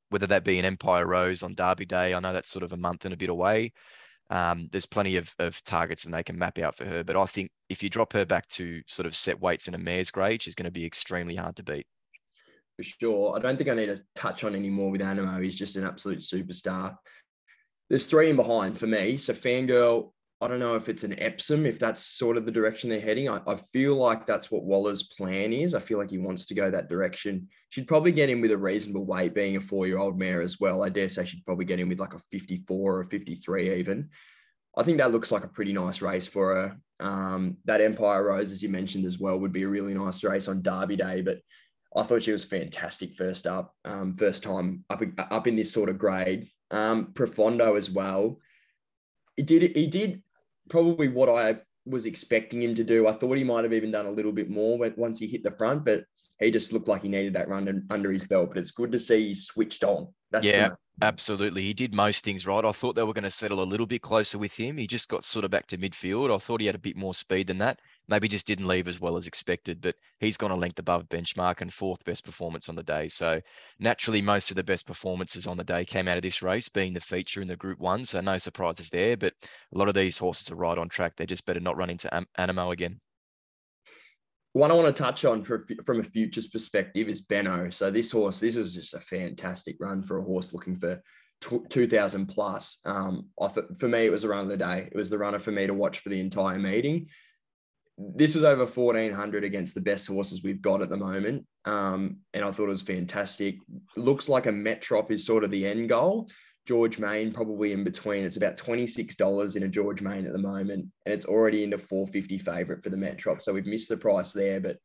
whether 0.09 0.27
that 0.27 0.45
be 0.45 0.59
an 0.59 0.65
Empire 0.65 1.05
Rose 1.05 1.43
on 1.43 1.55
Derby 1.55 1.85
Day, 1.85 2.13
I 2.13 2.19
know 2.19 2.33
that's 2.33 2.49
sort 2.49 2.63
of 2.63 2.73
a 2.73 2.77
month 2.77 3.03
and 3.03 3.13
a 3.13 3.17
bit 3.17 3.29
away. 3.29 3.73
Um, 4.29 4.69
there's 4.71 4.85
plenty 4.85 5.17
of, 5.17 5.33
of 5.39 5.61
targets 5.65 6.05
and 6.05 6.13
they 6.13 6.23
can 6.23 6.37
map 6.37 6.57
out 6.57 6.77
for 6.77 6.85
her. 6.85 7.03
But 7.03 7.17
I 7.17 7.25
think 7.25 7.51
if 7.67 7.83
you 7.83 7.89
drop 7.89 8.13
her 8.13 8.25
back 8.25 8.47
to 8.49 8.81
sort 8.87 9.07
of 9.07 9.15
set 9.15 9.41
weights 9.41 9.67
in 9.67 9.75
a 9.75 9.77
mare's 9.77 10.09
grade, 10.09 10.41
she's 10.41 10.55
going 10.55 10.65
to 10.65 10.71
be 10.71 10.85
extremely 10.85 11.35
hard 11.35 11.57
to 11.57 11.63
beat 11.63 11.85
for 12.81 12.87
sure. 12.99 13.35
I 13.35 13.39
don't 13.39 13.57
think 13.57 13.69
I 13.69 13.75
need 13.75 13.87
to 13.87 14.01
touch 14.15 14.43
on 14.43 14.55
any 14.55 14.69
more 14.69 14.89
with 14.89 15.01
Anamoe. 15.01 15.43
He's 15.43 15.57
just 15.57 15.75
an 15.75 15.83
absolute 15.83 16.19
superstar. 16.19 16.97
There's 17.89 18.07
three 18.07 18.29
in 18.29 18.35
behind 18.35 18.79
for 18.79 18.87
me. 18.87 19.17
So 19.17 19.33
Fangirl, 19.33 20.11
I 20.39 20.47
don't 20.47 20.59
know 20.59 20.75
if 20.75 20.89
it's 20.89 21.03
an 21.03 21.19
Epsom, 21.19 21.67
if 21.67 21.77
that's 21.77 22.01
sort 22.01 22.37
of 22.37 22.45
the 22.45 22.51
direction 22.51 22.89
they're 22.89 22.99
heading. 22.99 23.29
I, 23.29 23.39
I 23.45 23.55
feel 23.55 23.95
like 23.95 24.25
that's 24.25 24.49
what 24.49 24.63
Waller's 24.63 25.03
plan 25.03 25.53
is. 25.53 25.75
I 25.75 25.79
feel 25.79 25.99
like 25.99 26.09
he 26.09 26.17
wants 26.17 26.47
to 26.47 26.55
go 26.55 26.71
that 26.71 26.89
direction. 26.89 27.49
She'd 27.69 27.87
probably 27.87 28.11
get 28.11 28.29
in 28.29 28.41
with 28.41 28.51
a 28.51 28.57
reasonable 28.57 29.05
weight, 29.05 29.35
being 29.35 29.57
a 29.57 29.61
four-year-old 29.61 30.17
mare 30.17 30.41
as 30.41 30.59
well. 30.59 30.83
I 30.83 30.89
dare 30.89 31.09
say 31.09 31.25
she'd 31.25 31.45
probably 31.45 31.65
get 31.65 31.79
in 31.79 31.89
with 31.89 31.99
like 31.99 32.15
a 32.15 32.19
54 32.31 32.95
or 32.95 33.01
a 33.01 33.05
53 33.05 33.75
even. 33.75 34.09
I 34.75 34.81
think 34.81 34.97
that 34.97 35.11
looks 35.11 35.31
like 35.31 35.43
a 35.43 35.49
pretty 35.49 35.73
nice 35.73 36.01
race 36.01 36.27
for 36.27 36.55
her. 36.55 36.77
Um, 36.99 37.57
that 37.65 37.81
Empire 37.81 38.23
Rose, 38.23 38.51
as 38.51 38.63
you 38.63 38.69
mentioned 38.69 39.05
as 39.05 39.19
well, 39.19 39.39
would 39.39 39.51
be 39.51 39.63
a 39.63 39.67
really 39.67 39.93
nice 39.93 40.23
race 40.23 40.47
on 40.47 40.63
Derby 40.63 40.95
Day. 40.95 41.21
But 41.21 41.41
I 41.95 42.03
thought 42.03 42.23
she 42.23 42.31
was 42.31 42.45
fantastic 42.45 43.13
first 43.13 43.45
up, 43.45 43.75
um, 43.83 44.15
first 44.15 44.43
time 44.43 44.85
up 44.89 45.01
up 45.17 45.47
in 45.47 45.55
this 45.55 45.73
sort 45.73 45.89
of 45.89 45.97
grade. 45.97 46.49
Um, 46.69 47.11
Profondo 47.13 47.75
as 47.75 47.89
well. 47.89 48.39
He 49.35 49.43
did 49.43 49.75
he 49.75 49.87
did 49.87 50.23
probably 50.69 51.09
what 51.09 51.29
I 51.29 51.59
was 51.85 52.05
expecting 52.05 52.61
him 52.61 52.75
to 52.75 52.83
do. 52.83 53.07
I 53.07 53.13
thought 53.13 53.37
he 53.37 53.43
might 53.43 53.63
have 53.63 53.73
even 53.73 53.91
done 53.91 54.05
a 54.05 54.11
little 54.11 54.31
bit 54.31 54.49
more 54.49 54.77
once 54.95 55.19
he 55.19 55.27
hit 55.27 55.43
the 55.43 55.51
front, 55.51 55.83
but 55.83 56.05
he 56.39 56.49
just 56.49 56.73
looked 56.73 56.87
like 56.87 57.01
he 57.01 57.09
needed 57.09 57.33
that 57.33 57.49
run 57.49 57.85
under 57.89 58.11
his 58.11 58.23
belt. 58.23 58.49
But 58.49 58.59
it's 58.59 58.71
good 58.71 58.91
to 58.93 58.99
see 58.99 59.27
he 59.27 59.35
switched 59.35 59.83
on. 59.83 60.07
That's 60.31 60.45
yeah, 60.45 60.71
absolutely. 61.01 61.61
He 61.63 61.73
did 61.73 61.93
most 61.93 62.23
things 62.23 62.47
right. 62.47 62.65
I 62.65 62.71
thought 62.71 62.95
they 62.95 63.03
were 63.03 63.13
going 63.13 63.23
to 63.23 63.31
settle 63.31 63.61
a 63.61 63.65
little 63.65 63.85
bit 63.85 64.01
closer 64.01 64.37
with 64.37 64.55
him. 64.55 64.77
He 64.77 64.87
just 64.87 65.09
got 65.09 65.25
sort 65.25 65.45
of 65.45 65.51
back 65.51 65.67
to 65.67 65.77
midfield. 65.77 66.33
I 66.33 66.37
thought 66.37 66.61
he 66.61 66.65
had 66.67 66.75
a 66.75 66.79
bit 66.79 66.97
more 66.97 67.13
speed 67.13 67.47
than 67.47 67.59
that 67.59 67.79
maybe 68.11 68.27
just 68.27 68.45
didn't 68.45 68.67
leave 68.67 68.89
as 68.89 68.99
well 68.99 69.15
as 69.15 69.25
expected, 69.25 69.79
but 69.79 69.95
he's 70.19 70.37
gone 70.37 70.51
a 70.51 70.55
length 70.55 70.77
above 70.77 71.07
benchmark 71.07 71.61
and 71.61 71.73
fourth 71.73 72.03
best 72.03 72.25
performance 72.25 72.67
on 72.67 72.75
the 72.75 72.83
day. 72.83 73.07
So 73.07 73.39
naturally, 73.79 74.21
most 74.21 74.51
of 74.51 74.57
the 74.57 74.63
best 74.63 74.85
performances 74.85 75.47
on 75.47 75.55
the 75.57 75.63
day 75.63 75.85
came 75.85 76.09
out 76.09 76.17
of 76.17 76.23
this 76.23 76.41
race, 76.41 76.67
being 76.67 76.93
the 76.93 76.99
feature 76.99 77.41
in 77.41 77.47
the 77.47 77.55
Group 77.55 77.79
One. 77.79 78.03
So 78.03 78.19
no 78.19 78.37
surprises 78.37 78.89
there. 78.89 79.15
But 79.15 79.33
a 79.73 79.77
lot 79.77 79.87
of 79.87 79.95
these 79.95 80.17
horses 80.17 80.51
are 80.51 80.55
right 80.55 80.77
on 80.77 80.89
track. 80.89 81.15
They 81.15 81.25
just 81.25 81.45
better 81.45 81.61
not 81.61 81.77
run 81.77 81.89
into 81.89 82.09
Anamoe 82.37 82.73
again. 82.73 82.99
One 84.53 84.71
I 84.71 84.73
want 84.73 84.93
to 84.93 85.03
touch 85.03 85.23
on 85.23 85.43
for, 85.43 85.65
from 85.85 85.99
a 85.99 86.03
futures 86.03 86.47
perspective 86.47 87.07
is 87.07 87.25
Benaud. 87.25 87.73
So 87.73 87.89
this 87.89 88.11
horse, 88.11 88.39
this 88.39 88.55
was 88.55 88.73
just 88.73 88.93
a 88.93 88.99
fantastic 88.99 89.77
run 89.79 90.03
for 90.03 90.17
a 90.17 90.23
horse 90.23 90.53
looking 90.53 90.75
for 90.75 91.01
2000 91.69 92.27
plus. 92.27 92.79
Um, 92.85 93.29
th- 93.39 93.65
for 93.79 93.87
me, 93.87 94.05
it 94.05 94.11
was 94.11 94.23
the 94.23 94.29
run 94.29 94.43
of 94.43 94.49
the 94.49 94.57
day. 94.57 94.89
It 94.91 94.97
was 94.97 95.09
the 95.09 95.17
runner 95.17 95.39
for 95.39 95.51
me 95.51 95.67
to 95.67 95.73
watch 95.73 95.99
for 95.99 96.09
the 96.09 96.19
entire 96.19 96.59
meeting 96.59 97.07
this 97.97 98.35
was 98.35 98.43
over 98.43 98.65
1400 98.65 99.43
against 99.43 99.75
the 99.75 99.81
best 99.81 100.07
horses 100.07 100.43
we've 100.43 100.61
got 100.61 100.81
at 100.81 100.89
the 100.89 100.97
moment. 100.97 101.45
Um, 101.65 102.17
and 102.33 102.43
I 102.43 102.51
thought 102.51 102.65
it 102.65 102.69
was 102.69 102.81
fantastic. 102.81 103.57
Looks 103.95 104.29
like 104.29 104.45
a 104.45 104.51
Metrop 104.51 105.11
is 105.11 105.25
sort 105.25 105.43
of 105.43 105.51
the 105.51 105.67
end 105.67 105.89
goal. 105.89 106.29
George 106.67 106.99
Main 106.99 107.31
probably 107.31 107.73
in 107.73 107.83
between. 107.83 108.23
It's 108.23 108.37
about 108.37 108.57
$26 108.57 109.55
in 109.55 109.63
a 109.63 109.67
George 109.67 110.01
Main 110.01 110.25
at 110.25 110.31
the 110.31 110.37
moment. 110.37 110.89
And 111.05 111.13
it's 111.13 111.25
already 111.25 111.63
into 111.63 111.77
450 111.77 112.37
favorite 112.37 112.83
for 112.83 112.89
the 112.89 112.97
Metrop. 112.97 113.41
So 113.41 113.53
we've 113.53 113.65
missed 113.65 113.89
the 113.89 113.97
price 113.97 114.31
there, 114.33 114.59
but 114.59 114.77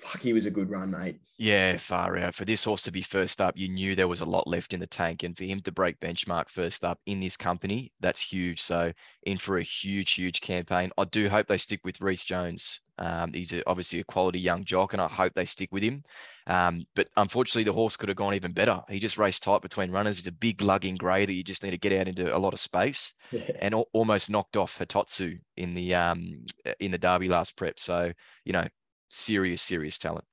fuck, 0.00 0.20
he 0.20 0.32
was 0.32 0.46
a 0.46 0.50
good 0.50 0.70
run, 0.70 0.90
mate. 0.90 1.20
Yeah, 1.38 1.78
far 1.78 2.18
out. 2.18 2.34
For 2.34 2.44
this 2.44 2.64
horse 2.64 2.82
to 2.82 2.92
be 2.92 3.00
first 3.00 3.40
up, 3.40 3.56
you 3.56 3.68
knew 3.68 3.94
there 3.94 4.08
was 4.08 4.20
a 4.20 4.26
lot 4.26 4.46
left 4.46 4.74
in 4.74 4.80
the 4.80 4.86
tank. 4.86 5.22
And 5.22 5.34
for 5.34 5.44
him 5.44 5.60
to 5.60 5.72
break 5.72 5.98
benchmark 5.98 6.50
first 6.50 6.84
up 6.84 7.00
in 7.06 7.18
this 7.18 7.36
company, 7.36 7.92
that's 8.00 8.20
huge. 8.20 8.60
So, 8.60 8.92
in 9.22 9.38
for 9.38 9.56
a 9.56 9.62
huge, 9.62 10.12
huge 10.12 10.42
campaign. 10.42 10.90
I 10.98 11.04
do 11.04 11.30
hope 11.30 11.46
they 11.46 11.56
stick 11.56 11.80
with 11.82 12.00
Reese 12.00 12.24
Jones. 12.24 12.82
Um, 12.98 13.32
he's 13.32 13.54
a, 13.54 13.66
obviously 13.66 14.00
a 14.00 14.04
quality 14.04 14.38
young 14.38 14.66
jock, 14.66 14.92
and 14.92 15.00
I 15.00 15.08
hope 15.08 15.32
they 15.34 15.46
stick 15.46 15.70
with 15.72 15.82
him. 15.82 16.02
Um, 16.46 16.84
but 16.94 17.08
unfortunately, 17.16 17.64
the 17.64 17.72
horse 17.72 17.96
could 17.96 18.10
have 18.10 18.18
gone 18.18 18.34
even 18.34 18.52
better. 18.52 18.82
He 18.90 18.98
just 18.98 19.16
raced 19.16 19.42
tight 19.42 19.62
between 19.62 19.90
runners. 19.90 20.18
He's 20.18 20.26
a 20.26 20.32
big 20.32 20.60
lugging 20.60 20.96
grey 20.96 21.24
that 21.24 21.32
you 21.32 21.42
just 21.42 21.62
need 21.62 21.70
to 21.70 21.78
get 21.78 21.98
out 21.98 22.08
into 22.08 22.36
a 22.36 22.38
lot 22.38 22.52
of 22.52 22.60
space, 22.60 23.14
yeah. 23.32 23.50
and 23.60 23.72
al- 23.72 23.88
almost 23.94 24.28
knocked 24.28 24.58
off 24.58 24.78
Hitotsu 24.78 25.38
in 25.56 25.72
the 25.72 25.94
um, 25.94 26.44
in 26.80 26.90
the 26.90 26.98
Derby 26.98 27.28
last 27.28 27.56
prep. 27.56 27.80
So 27.80 28.12
you 28.44 28.52
know, 28.52 28.66
serious, 29.10 29.60
serious 29.60 29.98
talent. 29.98 30.24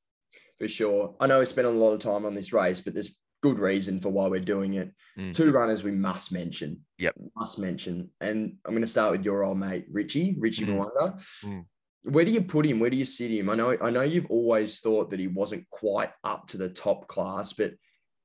For 0.60 0.68
sure. 0.68 1.16
I 1.20 1.28
know 1.28 1.40
we 1.40 1.46
spent 1.46 1.68
a 1.68 1.72
lot 1.72 1.94
of 1.94 2.00
time 2.00 2.26
on 2.26 2.34
this 2.34 2.54
race, 2.54 2.82
but 2.82 2.94
there's 2.94 3.18
good 3.42 3.60
reason 3.60 4.00
for 4.00 4.10
why 4.10 4.28
we're 4.28 4.40
doing 4.40 4.76
it. 4.76 4.92
Mm. 5.18 5.34
Two 5.34 5.52
runners 5.52 5.84
we 5.84 5.92
must 5.92 6.32
mention. 6.32 6.82
Yep. 6.98 7.16
Must 7.36 7.60
mention. 7.60 8.10
And 8.22 8.58
I'm 8.66 8.72
going 8.72 8.82
to 8.82 8.88
start 8.88 9.12
with 9.12 9.26
your 9.26 9.44
old 9.44 9.60
mate, 9.60 9.86
Richie, 9.92 10.36
Richie 10.40 10.66
mm. 10.66 10.78
Mo'unga. 10.78 11.22
Mm. 11.44 11.66
Where 12.04 12.26
do 12.26 12.32
you 12.32 12.42
put 12.42 12.66
him? 12.66 12.80
Where 12.80 12.90
do 12.90 12.98
you 12.98 13.06
sit 13.06 13.32
him? 13.32 13.50
I 13.50 13.54
know, 13.56 13.78
I 13.82 13.90
know 13.90 14.02
you've 14.02 14.32
always 14.32 14.80
thought 14.80 15.10
that 15.12 15.20
he 15.20 15.28
wasn't 15.28 15.70
quite 15.70 16.12
up 16.24 16.48
to 16.48 16.58
the 16.58 16.70
top 16.70 17.08
class, 17.08 17.54
but 17.54 17.74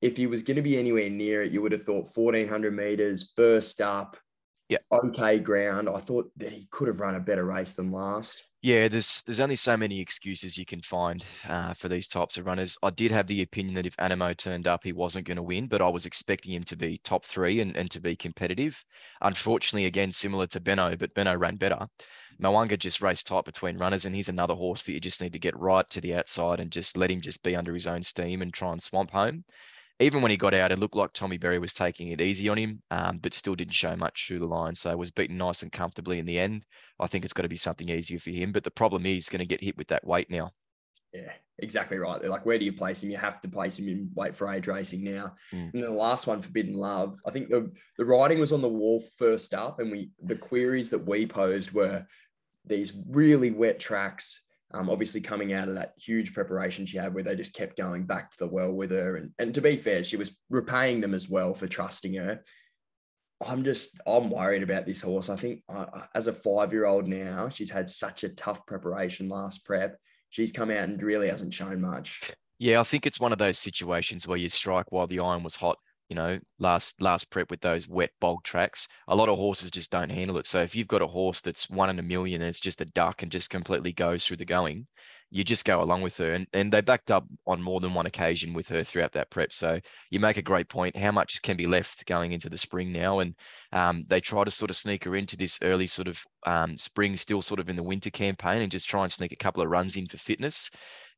if 0.00 0.16
he 0.16 0.26
was 0.26 0.42
going 0.42 0.56
to 0.56 0.62
be 0.62 0.78
anywhere 0.78 1.10
near 1.10 1.42
it, 1.42 1.52
you 1.52 1.62
would 1.62 1.72
have 1.72 1.82
thought 1.82 2.06
1400 2.14 2.74
meters, 2.74 3.32
first 3.36 3.80
up, 3.80 4.16
yeah, 4.68 4.78
okay 4.92 5.38
ground. 5.38 5.88
I 5.88 5.98
thought 5.98 6.30
that 6.36 6.52
he 6.52 6.66
could 6.70 6.88
have 6.88 7.00
run 7.00 7.14
a 7.14 7.20
better 7.20 7.44
race 7.44 7.72
than 7.72 7.92
last. 7.92 8.42
Yeah, 8.64 8.86
there's 8.86 9.22
there's 9.26 9.40
only 9.40 9.56
so 9.56 9.76
many 9.76 9.98
excuses 10.00 10.56
you 10.56 10.64
can 10.64 10.80
find 10.82 11.24
uh, 11.48 11.74
for 11.74 11.88
these 11.88 12.06
types 12.06 12.36
of 12.38 12.46
runners. 12.46 12.78
I 12.82 12.90
did 12.90 13.10
have 13.10 13.26
the 13.26 13.42
opinion 13.42 13.74
that 13.74 13.86
if 13.86 13.96
Anamoe 13.96 14.36
turned 14.36 14.68
up, 14.68 14.84
he 14.84 14.92
wasn't 14.92 15.26
going 15.26 15.36
to 15.36 15.42
win, 15.42 15.66
but 15.66 15.82
I 15.82 15.88
was 15.88 16.06
expecting 16.06 16.52
him 16.52 16.62
to 16.64 16.76
be 16.76 16.98
top 16.98 17.24
three 17.24 17.60
and, 17.60 17.76
and 17.76 17.90
to 17.90 18.00
be 18.00 18.14
competitive. 18.14 18.84
Unfortunately, 19.20 19.86
again, 19.86 20.12
similar 20.12 20.46
to 20.46 20.60
Benaud, 20.60 20.98
but 20.98 21.12
Benaud 21.12 21.40
ran 21.40 21.56
better. 21.56 21.88
Mo'unga 22.38 22.78
just 22.78 23.00
raced 23.00 23.26
tight 23.26 23.44
between 23.44 23.78
runners, 23.78 24.04
and 24.04 24.14
he's 24.14 24.28
another 24.28 24.54
horse 24.54 24.84
that 24.84 24.92
you 24.92 25.00
just 25.00 25.20
need 25.20 25.32
to 25.32 25.40
get 25.40 25.58
right 25.58 25.88
to 25.90 26.00
the 26.00 26.14
outside 26.14 26.60
and 26.60 26.70
just 26.70 26.96
let 26.96 27.10
him 27.10 27.20
just 27.20 27.42
be 27.42 27.56
under 27.56 27.74
his 27.74 27.88
own 27.88 28.02
steam 28.02 28.42
and 28.42 28.54
try 28.54 28.70
and 28.70 28.82
swamp 28.82 29.10
home 29.10 29.44
even 29.98 30.22
when 30.22 30.30
he 30.30 30.36
got 30.36 30.54
out, 30.54 30.72
it 30.72 30.78
looked 30.78 30.96
like 30.96 31.12
Tommy 31.12 31.38
Berry 31.38 31.58
was 31.58 31.74
taking 31.74 32.08
it 32.08 32.20
easy 32.20 32.48
on 32.48 32.58
him, 32.58 32.82
um, 32.90 33.18
but 33.18 33.34
still 33.34 33.54
didn't 33.54 33.74
show 33.74 33.96
much 33.96 34.26
through 34.26 34.40
the 34.40 34.46
line. 34.46 34.74
So 34.74 34.96
was 34.96 35.10
beaten 35.10 35.36
nice 35.36 35.62
and 35.62 35.70
comfortably 35.70 36.18
in 36.18 36.26
the 36.26 36.38
end. 36.38 36.64
I 36.98 37.06
think 37.06 37.24
it's 37.24 37.32
got 37.32 37.42
to 37.42 37.48
be 37.48 37.56
something 37.56 37.88
easier 37.88 38.18
for 38.18 38.30
him. 38.30 38.52
But 38.52 38.64
the 38.64 38.70
problem 38.70 39.06
is 39.06 39.28
going 39.28 39.40
to 39.40 39.46
get 39.46 39.62
hit 39.62 39.76
with 39.76 39.88
that 39.88 40.06
weight 40.06 40.30
now. 40.30 40.50
Yeah, 41.12 41.32
exactly 41.58 41.98
right. 41.98 42.24
Like, 42.24 42.46
where 42.46 42.58
do 42.58 42.64
you 42.64 42.72
place 42.72 43.02
him? 43.02 43.10
You 43.10 43.18
have 43.18 43.40
to 43.42 43.48
place 43.48 43.78
him 43.78 43.88
in 43.88 44.10
weight 44.14 44.34
for 44.34 44.48
age 44.48 44.66
racing 44.66 45.04
now. 45.04 45.34
Mm. 45.52 45.74
And 45.74 45.82
the 45.82 45.90
last 45.90 46.26
one, 46.26 46.40
Forbidden 46.40 46.74
Love. 46.74 47.20
I 47.26 47.30
think 47.30 47.50
the 47.50 47.70
the 47.98 48.04
writing 48.04 48.40
was 48.40 48.52
on 48.52 48.62
the 48.62 48.68
wall 48.68 49.02
first 49.18 49.52
up, 49.52 49.78
and 49.78 49.90
we 49.90 50.10
the 50.22 50.36
queries 50.36 50.90
that 50.90 51.06
we 51.06 51.26
posed 51.26 51.72
were 51.72 52.06
these 52.64 52.92
really 53.08 53.50
wet 53.50 53.78
tracks 53.78 54.41
um, 54.74 54.88
obviously, 54.88 55.20
coming 55.20 55.52
out 55.52 55.68
of 55.68 55.74
that 55.74 55.92
huge 55.96 56.32
preparation 56.32 56.86
she 56.86 56.96
had, 56.96 57.14
where 57.14 57.22
they 57.22 57.36
just 57.36 57.54
kept 57.54 57.76
going 57.76 58.04
back 58.04 58.30
to 58.30 58.38
the 58.38 58.48
well 58.48 58.72
with 58.72 58.90
her, 58.90 59.16
and 59.16 59.32
and 59.38 59.54
to 59.54 59.60
be 59.60 59.76
fair, 59.76 60.02
she 60.02 60.16
was 60.16 60.36
repaying 60.50 61.00
them 61.00 61.14
as 61.14 61.28
well 61.28 61.54
for 61.54 61.66
trusting 61.66 62.14
her. 62.14 62.42
I'm 63.46 63.64
just 63.64 64.00
I'm 64.06 64.30
worried 64.30 64.62
about 64.62 64.86
this 64.86 65.02
horse. 65.02 65.28
I 65.28 65.36
think 65.36 65.62
uh, 65.68 65.86
as 66.14 66.26
a 66.26 66.32
five 66.32 66.72
year 66.72 66.86
old 66.86 67.08
now, 67.08 67.48
she's 67.48 67.70
had 67.70 67.90
such 67.90 68.24
a 68.24 68.30
tough 68.30 68.64
preparation 68.66 69.28
last 69.28 69.64
prep. 69.64 69.98
She's 70.30 70.52
come 70.52 70.70
out 70.70 70.88
and 70.88 71.02
really 71.02 71.28
hasn't 71.28 71.52
shown 71.52 71.80
much. 71.80 72.32
Yeah, 72.58 72.80
I 72.80 72.84
think 72.84 73.06
it's 73.06 73.20
one 73.20 73.32
of 73.32 73.38
those 73.38 73.58
situations 73.58 74.26
where 74.26 74.38
you 74.38 74.48
strike 74.48 74.92
while 74.92 75.06
the 75.06 75.18
iron 75.18 75.42
was 75.42 75.56
hot 75.56 75.78
you 76.08 76.16
know, 76.16 76.38
last 76.58 77.00
last 77.00 77.30
prep 77.30 77.50
with 77.50 77.60
those 77.60 77.88
wet 77.88 78.10
bog 78.20 78.42
tracks, 78.44 78.88
a 79.08 79.16
lot 79.16 79.28
of 79.28 79.36
horses 79.36 79.70
just 79.70 79.90
don't 79.90 80.10
handle 80.10 80.38
it. 80.38 80.46
So 80.46 80.62
if 80.62 80.74
you've 80.74 80.88
got 80.88 81.02
a 81.02 81.06
horse 81.06 81.40
that's 81.40 81.70
one 81.70 81.90
in 81.90 81.98
a 81.98 82.02
million 82.02 82.42
and 82.42 82.48
it's 82.48 82.60
just 82.60 82.80
a 82.80 82.86
duck 82.86 83.22
and 83.22 83.32
just 83.32 83.50
completely 83.50 83.92
goes 83.92 84.26
through 84.26 84.36
the 84.36 84.44
going, 84.44 84.86
you 85.30 85.42
just 85.42 85.64
go 85.64 85.82
along 85.82 86.02
with 86.02 86.16
her. 86.18 86.34
And 86.34 86.46
and 86.52 86.70
they 86.70 86.82
backed 86.82 87.10
up 87.10 87.24
on 87.46 87.62
more 87.62 87.80
than 87.80 87.94
one 87.94 88.06
occasion 88.06 88.52
with 88.52 88.68
her 88.68 88.84
throughout 88.84 89.12
that 89.12 89.30
prep. 89.30 89.52
So 89.52 89.80
you 90.10 90.20
make 90.20 90.36
a 90.36 90.42
great 90.42 90.68
point. 90.68 90.96
How 90.96 91.12
much 91.12 91.40
can 91.42 91.56
be 91.56 91.66
left 91.66 92.04
going 92.06 92.32
into 92.32 92.50
the 92.50 92.58
spring 92.58 92.92
now? 92.92 93.20
And 93.20 93.34
um, 93.72 94.04
they 94.08 94.20
try 94.20 94.44
to 94.44 94.50
sort 94.50 94.70
of 94.70 94.76
sneak 94.76 95.04
her 95.04 95.16
into 95.16 95.36
this 95.36 95.58
early 95.62 95.86
sort 95.86 96.08
of 96.08 96.20
um, 96.46 96.76
spring, 96.76 97.16
still 97.16 97.40
sort 97.40 97.60
of 97.60 97.70
in 97.70 97.76
the 97.76 97.82
winter 97.82 98.10
campaign, 98.10 98.60
and 98.60 98.70
just 98.70 98.88
try 98.88 99.02
and 99.02 99.12
sneak 99.12 99.32
a 99.32 99.36
couple 99.36 99.62
of 99.62 99.70
runs 99.70 99.96
in 99.96 100.06
for 100.06 100.18
fitness. 100.18 100.70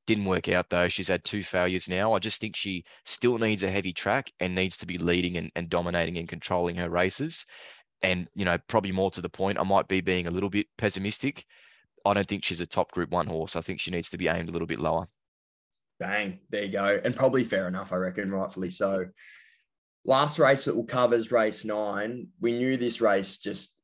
Didn't 0.07 0.27
work 0.27 0.49
out 0.49 0.69
though. 0.69 0.89
She's 0.89 1.09
had 1.09 1.25
two 1.25 1.43
failures 1.43 1.89
now. 1.89 2.13
I 2.13 2.19
just 2.19 2.41
think 2.41 2.57
she 2.57 2.85
still 3.05 3.39
needs 3.39 3.63
a 3.63 3.71
heavy 3.71 3.93
track 3.93 4.31
and 4.41 4.55
needs 4.55 4.77
to 4.79 4.87
be 4.87 4.99
leading 4.99 5.37
and, 5.39 5.51
and 5.57 5.71
dominating 5.71 6.19
and 6.19 6.29
controlling 6.29 6.77
her 6.77 6.91
races. 6.91 7.47
And, 8.03 8.29
you 8.35 8.45
know, 8.45 8.59
probably 8.69 8.93
more 8.93 9.11
to 9.13 9.23
the 9.23 9.31
point, 9.31 9.59
I 9.59 9.63
might 9.63 9.89
be 9.89 10.03
being 10.03 10.27
a 10.27 10.31
little 10.31 10.51
bit 10.51 10.67
pessimistic. 10.77 11.47
I 12.05 12.13
don't 12.13 12.29
think 12.29 12.45
she's 12.45 12.61
a 12.61 12.67
top 12.67 12.91
group 12.91 13.11
one 13.11 13.27
horse. 13.27 13.57
I 13.57 13.63
think 13.63 13.81
she 13.81 13.91
needs 13.91 14.11
to 14.11 14.19
be 14.19 14.29
aimed 14.29 14.51
a 14.51 14.53
little 14.53 14.67
bit 14.67 14.79
lower. 14.79 15.07
Bang, 15.99 16.41
there 16.51 16.65
you 16.65 16.73
go. 16.73 17.01
And 17.03 17.17
probably 17.17 17.45
fair 17.45 17.67
enough, 17.67 17.93
I 17.93 17.97
reckon, 17.97 18.31
rightfully 18.31 18.69
so. 18.69 19.07
last 20.05 20.39
race 20.39 20.67
that 20.67 20.77
will 20.77 20.85
cover 20.85 21.15
is 21.15 21.33
race 21.33 21.65
nine. 21.65 22.29
We 22.41 22.53
knew 22.53 22.77
this 22.77 23.01
race 23.01 23.39
just 23.39 23.75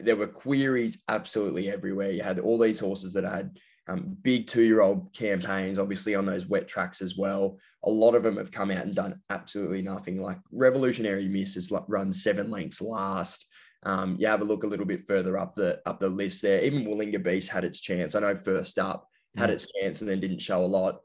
there 0.00 0.16
were 0.16 0.26
queries 0.26 1.02
absolutely 1.08 1.70
everywhere. 1.70 2.10
You 2.10 2.22
had 2.22 2.40
all 2.40 2.58
these 2.58 2.78
horses 2.78 3.12
that 3.12 3.24
had 3.24 3.58
um, 3.88 4.16
big 4.22 4.46
two-year-old 4.46 5.12
campaigns, 5.14 5.78
obviously 5.78 6.14
on 6.14 6.26
those 6.26 6.46
wet 6.46 6.66
tracks 6.66 7.00
as 7.00 7.16
well. 7.16 7.58
A 7.84 7.90
lot 7.90 8.14
of 8.14 8.22
them 8.22 8.36
have 8.36 8.50
come 8.50 8.70
out 8.70 8.84
and 8.84 8.94
done 8.94 9.20
absolutely 9.30 9.82
nothing. 9.82 10.20
Like 10.20 10.38
Revolutionary 10.50 11.28
Miss 11.28 11.54
has 11.54 11.72
run 11.88 12.12
seven 12.12 12.50
lengths 12.50 12.82
last. 12.82 13.46
Um, 13.84 14.16
you 14.18 14.26
have 14.26 14.40
a 14.40 14.44
look 14.44 14.64
a 14.64 14.66
little 14.66 14.86
bit 14.86 15.02
further 15.02 15.38
up 15.38 15.54
the 15.54 15.80
up 15.86 16.00
the 16.00 16.08
list 16.08 16.42
there. 16.42 16.64
Even 16.64 16.84
Willinga 16.84 17.22
Beast 17.22 17.48
had 17.48 17.64
its 17.64 17.80
chance. 17.80 18.14
I 18.14 18.20
know 18.20 18.34
first 18.34 18.78
up 18.78 19.06
had 19.36 19.50
mm. 19.50 19.52
its 19.52 19.70
chance 19.72 20.00
and 20.00 20.10
then 20.10 20.18
didn't 20.18 20.42
show 20.42 20.64
a 20.64 20.66
lot. 20.66 21.00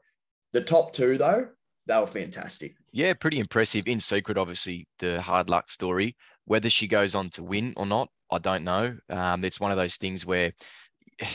The 0.52 0.62
top 0.62 0.92
two 0.92 1.16
though, 1.16 1.48
they 1.86 1.98
were 1.98 2.06
fantastic. 2.06 2.74
Yeah, 2.90 3.14
pretty 3.14 3.38
impressive. 3.38 3.86
In 3.86 4.00
secret, 4.00 4.36
obviously, 4.36 4.88
the 4.98 5.22
hard 5.22 5.48
luck 5.48 5.68
story. 5.68 6.16
Whether 6.46 6.70
she 6.70 6.88
goes 6.88 7.14
on 7.14 7.30
to 7.30 7.44
win 7.44 7.72
or 7.76 7.86
not, 7.86 8.08
I 8.32 8.38
don't 8.38 8.64
know. 8.64 8.96
Um, 9.08 9.44
it's 9.44 9.60
one 9.60 9.70
of 9.70 9.76
those 9.76 9.96
things 9.96 10.26
where 10.26 10.52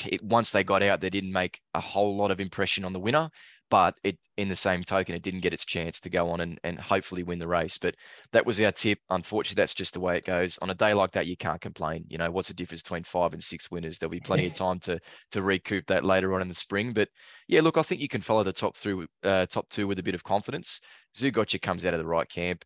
it, 0.05 0.23
once 0.23 0.51
they 0.51 0.63
got 0.63 0.83
out, 0.83 1.01
they 1.01 1.09
didn't 1.09 1.31
make 1.31 1.59
a 1.73 1.79
whole 1.79 2.15
lot 2.15 2.31
of 2.31 2.39
impression 2.39 2.85
on 2.85 2.93
the 2.93 2.99
winner. 2.99 3.29
But 3.69 3.95
it, 4.03 4.17
in 4.37 4.47
the 4.47 4.55
same 4.55 4.81
token, 4.83 5.13
it 5.13 5.23
didn't 5.23 5.41
get 5.41 5.51
its 5.51 5.65
chance 5.65 5.99
to 5.99 6.09
go 6.09 6.29
on 6.29 6.39
and, 6.39 6.57
and 6.63 6.79
hopefully 6.79 7.23
win 7.23 7.37
the 7.37 7.49
race. 7.49 7.77
But 7.77 7.95
that 8.31 8.45
was 8.45 8.61
our 8.61 8.71
tip. 8.71 8.99
Unfortunately, 9.09 9.61
that's 9.61 9.73
just 9.73 9.93
the 9.93 9.99
way 9.99 10.17
it 10.17 10.25
goes. 10.25 10.57
On 10.59 10.69
a 10.69 10.75
day 10.75 10.93
like 10.93 11.11
that, 11.11 11.27
you 11.27 11.35
can't 11.35 11.59
complain. 11.59 12.05
You 12.07 12.17
know, 12.17 12.31
what's 12.31 12.47
the 12.47 12.53
difference 12.53 12.81
between 12.81 13.03
five 13.03 13.33
and 13.33 13.43
six 13.43 13.69
winners? 13.69 13.99
There'll 13.99 14.09
be 14.09 14.21
plenty 14.21 14.47
of 14.47 14.53
time 14.55 14.79
to 14.81 14.99
to 15.31 15.41
recoup 15.41 15.85
that 15.87 16.05
later 16.05 16.33
on 16.33 16.41
in 16.41 16.47
the 16.47 16.53
spring. 16.53 16.93
But 16.93 17.09
yeah, 17.49 17.59
look, 17.59 17.77
I 17.77 17.81
think 17.81 17.99
you 17.99 18.07
can 18.07 18.21
follow 18.21 18.43
the 18.43 18.53
top 18.53 18.77
through 18.77 19.05
uh, 19.23 19.47
top 19.47 19.67
two 19.67 19.85
with 19.85 19.99
a 19.99 20.03
bit 20.03 20.15
of 20.15 20.23
confidence. 20.23 20.79
Zougotcha 21.13 21.61
comes 21.61 21.83
out 21.83 21.93
of 21.93 21.99
the 21.99 22.07
right 22.07 22.29
camp. 22.29 22.63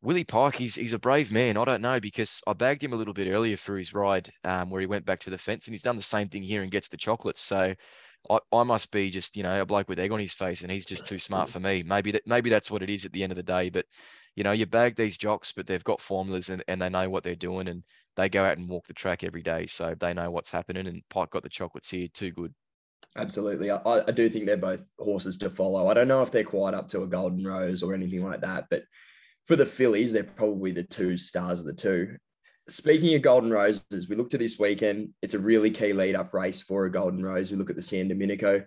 Willie 0.00 0.24
Pike, 0.24 0.54
he's 0.54 0.76
he's 0.76 0.92
a 0.92 0.98
brave 0.98 1.32
man. 1.32 1.56
I 1.56 1.64
don't 1.64 1.82
know 1.82 1.98
because 1.98 2.40
I 2.46 2.52
bagged 2.52 2.82
him 2.82 2.92
a 2.92 2.96
little 2.96 3.14
bit 3.14 3.28
earlier 3.28 3.56
for 3.56 3.76
his 3.76 3.92
ride 3.92 4.30
um, 4.44 4.70
where 4.70 4.80
he 4.80 4.86
went 4.86 5.04
back 5.04 5.18
to 5.20 5.30
the 5.30 5.38
fence, 5.38 5.66
and 5.66 5.74
he's 5.74 5.82
done 5.82 5.96
the 5.96 6.02
same 6.02 6.28
thing 6.28 6.42
here 6.42 6.62
and 6.62 6.70
gets 6.70 6.88
the 6.88 6.96
chocolates. 6.96 7.40
So 7.40 7.74
I, 8.30 8.38
I 8.52 8.62
must 8.62 8.92
be 8.92 9.10
just 9.10 9.36
you 9.36 9.42
know 9.42 9.60
a 9.60 9.66
bloke 9.66 9.88
with 9.88 9.98
egg 9.98 10.12
on 10.12 10.20
his 10.20 10.34
face, 10.34 10.62
and 10.62 10.70
he's 10.70 10.86
just 10.86 11.06
too 11.06 11.18
smart 11.18 11.48
for 11.48 11.58
me. 11.58 11.82
Maybe 11.82 12.12
that 12.12 12.26
maybe 12.26 12.48
that's 12.48 12.70
what 12.70 12.82
it 12.82 12.90
is 12.90 13.04
at 13.04 13.12
the 13.12 13.24
end 13.24 13.32
of 13.32 13.36
the 13.36 13.42
day. 13.42 13.70
But 13.70 13.86
you 14.36 14.44
know, 14.44 14.52
you 14.52 14.66
bag 14.66 14.94
these 14.94 15.18
jocks, 15.18 15.50
but 15.50 15.66
they've 15.66 15.82
got 15.82 16.00
formulas 16.00 16.48
and, 16.48 16.62
and 16.68 16.80
they 16.80 16.88
know 16.88 17.10
what 17.10 17.24
they're 17.24 17.34
doing, 17.34 17.66
and 17.66 17.82
they 18.16 18.28
go 18.28 18.44
out 18.44 18.56
and 18.56 18.68
walk 18.68 18.86
the 18.86 18.94
track 18.94 19.24
every 19.24 19.42
day, 19.42 19.66
so 19.66 19.96
they 19.98 20.14
know 20.14 20.30
what's 20.30 20.50
happening. 20.50 20.86
And 20.86 21.02
Pike 21.10 21.30
got 21.30 21.42
the 21.42 21.48
chocolates 21.48 21.90
here, 21.90 22.06
too 22.14 22.30
good. 22.30 22.54
Absolutely. 23.16 23.72
I, 23.72 23.80
I 23.84 24.12
do 24.12 24.30
think 24.30 24.46
they're 24.46 24.56
both 24.56 24.86
horses 24.98 25.38
to 25.38 25.50
follow. 25.50 25.88
I 25.88 25.94
don't 25.94 26.06
know 26.06 26.22
if 26.22 26.30
they're 26.30 26.44
quite 26.44 26.74
up 26.74 26.88
to 26.90 27.02
a 27.02 27.06
Golden 27.08 27.44
Rose 27.44 27.82
or 27.82 27.94
anything 27.94 28.22
like 28.22 28.42
that, 28.42 28.66
but 28.70 28.84
for 29.48 29.56
the 29.56 29.66
fillies, 29.66 30.12
they're 30.12 30.22
probably 30.22 30.70
the 30.70 30.82
two 30.82 31.16
stars 31.16 31.60
of 31.60 31.66
the 31.66 31.72
two. 31.72 32.16
Speaking 32.68 33.14
of 33.14 33.22
Golden 33.22 33.50
Roses, 33.50 34.08
we 34.08 34.14
look 34.14 34.28
to 34.30 34.38
this 34.38 34.58
weekend. 34.58 35.14
It's 35.22 35.32
a 35.32 35.38
really 35.38 35.70
key 35.70 35.94
lead 35.94 36.14
up 36.14 36.34
race 36.34 36.60
for 36.60 36.84
a 36.84 36.92
Golden 36.92 37.24
Rose. 37.24 37.50
We 37.50 37.56
look 37.56 37.70
at 37.70 37.76
the 37.76 37.82
San 37.82 38.08
Domenico, 38.08 38.62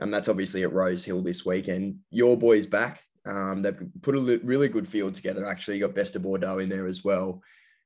and 0.00 0.12
that's 0.12 0.28
obviously 0.28 0.64
at 0.64 0.72
Rose 0.72 1.04
Hill 1.04 1.22
this 1.22 1.46
weekend. 1.46 2.00
Your 2.10 2.36
boys 2.36 2.66
back. 2.66 3.00
Um, 3.24 3.62
they've 3.62 3.80
put 4.02 4.16
a 4.16 4.40
really 4.42 4.68
good 4.68 4.88
field 4.88 5.14
together. 5.14 5.46
Actually, 5.46 5.76
you 5.78 5.86
got 5.86 5.94
Best 5.94 6.16
of 6.16 6.22
Bordeaux 6.22 6.58
in 6.58 6.68
there 6.68 6.88
as 6.88 7.04
well. 7.04 7.40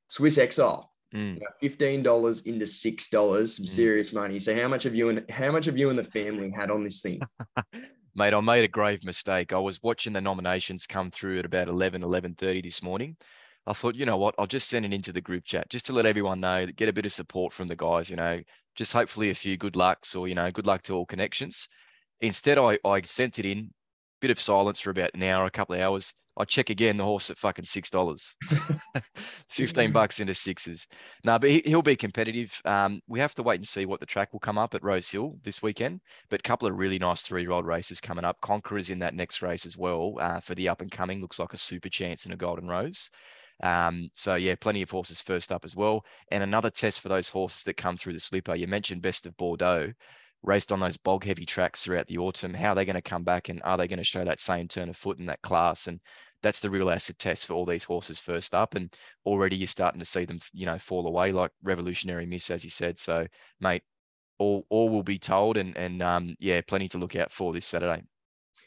Swiss 0.07 0.39
Exile, 0.39 0.91
mm. 1.13 1.39
fifteen 1.59 2.01
dollars 2.01 2.41
into 2.41 2.65
six 2.65 3.09
dollars, 3.09 3.57
some 3.57 3.65
mm. 3.65 3.69
serious 3.69 4.11
money. 4.11 4.39
So, 4.39 4.59
how 4.59 4.67
much 4.67 4.87
of 4.87 4.95
you 4.95 5.09
and 5.09 5.23
how 5.29 5.51
much 5.51 5.67
of 5.67 5.77
you 5.77 5.91
and 5.91 5.99
the 5.99 6.03
family 6.03 6.49
had 6.49 6.71
on 6.71 6.83
this 6.83 7.01
thing? 7.03 7.21
mate, 8.15 8.33
I 8.33 8.39
made 8.41 8.65
a 8.65 8.67
grave 8.67 9.03
mistake. 9.03 9.53
I 9.53 9.57
was 9.57 9.81
watching 9.83 10.13
the 10.13 10.21
nominations 10.21 10.87
come 10.87 11.11
through 11.11 11.39
at 11.39 11.45
about 11.45 11.67
11, 11.67 12.01
11.30 12.01 12.63
this 12.63 12.83
morning. 12.83 13.17
I 13.67 13.73
thought, 13.73 13.95
you 13.95 14.05
know 14.05 14.17
what, 14.17 14.35
I'll 14.39 14.47
just 14.47 14.69
send 14.69 14.85
it 14.85 14.93
into 14.93 15.11
the 15.11 15.21
group 15.21 15.45
chat 15.45 15.69
just 15.69 15.85
to 15.87 15.93
let 15.93 16.05
everyone 16.05 16.39
know, 16.39 16.65
get 16.65 16.89
a 16.89 16.93
bit 16.93 17.05
of 17.05 17.11
support 17.11 17.53
from 17.53 17.67
the 17.67 17.75
guys, 17.75 18.09
you 18.09 18.15
know, 18.15 18.41
just 18.75 18.93
hopefully 18.93 19.29
a 19.29 19.35
few 19.35 19.57
good 19.57 19.75
lucks 19.75 20.15
or, 20.15 20.27
you 20.27 20.35
know, 20.35 20.49
good 20.51 20.65
luck 20.65 20.81
to 20.83 20.93
all 20.93 21.05
connections. 21.05 21.67
Instead, 22.21 22.57
I, 22.57 22.79
I 22.83 23.01
sent 23.01 23.37
it 23.37 23.45
in, 23.45 23.71
bit 24.21 24.31
of 24.31 24.39
silence 24.39 24.79
for 24.79 24.89
about 24.89 25.13
an 25.13 25.23
hour, 25.23 25.45
a 25.45 25.51
couple 25.51 25.75
of 25.75 25.81
hours. 25.81 26.13
I 26.39 26.45
check 26.45 26.69
again 26.69 26.95
the 26.95 27.03
horse 27.03 27.29
at 27.29 27.37
fucking 27.37 27.65
six 27.65 27.89
dollars, 27.89 28.33
fifteen 29.49 29.91
bucks 29.91 30.19
into 30.19 30.33
sixes. 30.33 30.87
No, 31.25 31.37
but 31.37 31.49
he, 31.49 31.75
will 31.75 31.81
be 31.81 31.97
competitive. 31.97 32.51
Um, 32.63 33.01
we 33.07 33.19
have 33.19 33.35
to 33.35 33.43
wait 33.43 33.59
and 33.59 33.67
see 33.67 33.85
what 33.85 33.99
the 33.99 34.05
track 34.05 34.31
will 34.31 34.39
come 34.39 34.57
up 34.57 34.73
at 34.73 34.83
Rose 34.83 35.09
Hill 35.09 35.37
this 35.43 35.61
weekend. 35.61 35.99
But 36.29 36.39
a 36.39 36.43
couple 36.43 36.67
of 36.67 36.77
really 36.77 36.97
nice 36.97 37.23
three-year-old 37.23 37.65
races 37.65 37.99
coming 37.99 38.23
up. 38.23 38.39
Conqueror's 38.41 38.89
in 38.89 38.99
that 38.99 39.15
next 39.15 39.41
race 39.41 39.65
as 39.65 39.77
well 39.77 40.15
uh, 40.19 40.39
for 40.39 40.55
the 40.55 40.69
up 40.69 40.81
and 40.81 40.89
coming. 40.89 41.21
Looks 41.21 41.39
like 41.39 41.53
a 41.53 41.57
super 41.57 41.89
chance 41.89 42.25
in 42.25 42.31
a 42.31 42.37
Golden 42.37 42.67
Rose. 42.67 43.09
Um, 43.61 44.09
so 44.13 44.35
yeah, 44.35 44.55
plenty 44.55 44.81
of 44.81 44.89
horses 44.89 45.21
first 45.21 45.51
up 45.51 45.65
as 45.65 45.75
well. 45.75 46.05
And 46.31 46.41
another 46.41 46.69
test 46.69 47.01
for 47.01 47.09
those 47.09 47.29
horses 47.29 47.63
that 47.63 47.77
come 47.77 47.97
through 47.97 48.13
the 48.13 48.19
slipper. 48.19 48.55
You 48.55 48.67
mentioned 48.67 49.01
Best 49.01 49.25
of 49.25 49.35
Bordeaux 49.35 49.91
raced 50.43 50.71
on 50.71 50.79
those 50.79 50.97
bog 50.97 51.25
heavy 51.25 51.45
tracks 51.45 51.83
throughout 51.83 52.07
the 52.07 52.17
autumn. 52.17 52.53
How 52.53 52.69
are 52.69 52.75
they 52.75 52.85
going 52.85 52.95
to 52.95 53.01
come 53.01 53.23
back 53.23 53.49
and 53.49 53.61
are 53.63 53.77
they 53.77 53.87
going 53.87 53.97
to 53.97 54.03
show 54.03 54.23
that 54.23 54.39
same 54.39 54.67
turn 54.67 54.89
of 54.89 54.95
foot 54.95 55.19
in 55.19 55.25
that 55.25 55.41
class? 55.41 55.87
And 55.87 55.99
that's 56.41 56.59
the 56.59 56.69
real 56.69 56.89
acid 56.89 57.19
test 57.19 57.45
for 57.45 57.53
all 57.53 57.65
these 57.65 57.83
horses 57.83 58.19
first 58.19 58.53
up. 58.53 58.75
And 58.75 58.93
already 59.25 59.55
you're 59.55 59.67
starting 59.67 59.99
to 59.99 60.05
see 60.05 60.25
them, 60.25 60.39
you 60.53 60.65
know, 60.65 60.77
fall 60.77 61.07
away 61.07 61.31
like 61.31 61.51
revolutionary 61.63 62.25
miss, 62.25 62.49
as 62.49 62.63
you 62.63 62.69
said. 62.69 62.99
So, 62.99 63.27
mate, 63.59 63.83
all 64.37 64.65
all 64.69 64.89
will 64.89 65.03
be 65.03 65.19
told, 65.19 65.57
and 65.57 65.77
and 65.77 66.01
um, 66.01 66.35
yeah, 66.39 66.61
plenty 66.65 66.87
to 66.89 66.97
look 66.97 67.15
out 67.15 67.31
for 67.31 67.53
this 67.53 67.65
Saturday. 67.65 68.03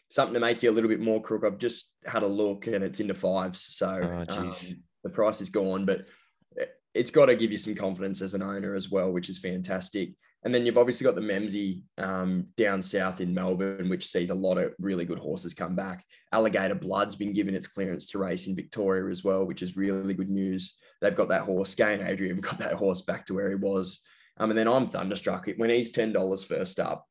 Something 0.08 0.34
to 0.34 0.40
make 0.40 0.62
you 0.62 0.70
a 0.70 0.72
little 0.72 0.90
bit 0.90 1.00
more 1.00 1.22
crook. 1.22 1.44
I've 1.44 1.58
just 1.58 1.90
had 2.04 2.22
a 2.22 2.26
look, 2.26 2.66
and 2.66 2.84
it's 2.84 3.00
into 3.00 3.14
fives, 3.14 3.62
so 3.62 4.24
oh, 4.28 4.34
um, 4.34 4.52
the 5.02 5.10
price 5.10 5.40
is 5.40 5.48
gone, 5.48 5.86
but 5.86 6.06
it's 6.94 7.10
got 7.10 7.26
to 7.26 7.34
give 7.34 7.50
you 7.50 7.58
some 7.58 7.74
confidence 7.74 8.20
as 8.20 8.34
an 8.34 8.42
owner 8.42 8.74
as 8.74 8.90
well, 8.90 9.10
which 9.10 9.30
is 9.30 9.38
fantastic. 9.38 10.10
And 10.44 10.52
then 10.52 10.66
you've 10.66 10.78
obviously 10.78 11.04
got 11.04 11.14
the 11.14 11.20
Memsie 11.20 11.82
um, 11.98 12.46
down 12.56 12.82
south 12.82 13.20
in 13.20 13.32
Melbourne, 13.32 13.88
which 13.88 14.08
sees 14.08 14.30
a 14.30 14.34
lot 14.34 14.58
of 14.58 14.74
really 14.80 15.04
good 15.04 15.18
horses 15.18 15.54
come 15.54 15.76
back. 15.76 16.04
Alligator 16.32 16.74
Blood's 16.74 17.14
been 17.14 17.32
given 17.32 17.54
its 17.54 17.68
clearance 17.68 18.08
to 18.08 18.18
race 18.18 18.48
in 18.48 18.56
Victoria 18.56 19.08
as 19.10 19.22
well, 19.22 19.46
which 19.46 19.62
is 19.62 19.76
really 19.76 20.14
good 20.14 20.30
news. 20.30 20.76
They've 21.00 21.14
got 21.14 21.28
that 21.28 21.42
horse. 21.42 21.74
Gai 21.74 21.92
and 21.92 22.02
Adrian 22.02 22.36
got 22.40 22.58
that 22.58 22.74
horse 22.74 23.02
back 23.02 23.24
to 23.26 23.34
where 23.34 23.50
he 23.50 23.54
was. 23.54 24.00
Um, 24.38 24.50
and 24.50 24.58
then 24.58 24.68
I'm 24.68 24.86
thunderstruck 24.86 25.48
when 25.56 25.70
he's 25.70 25.92
ten 25.92 26.12
dollars 26.12 26.42
first 26.42 26.80
up. 26.80 27.06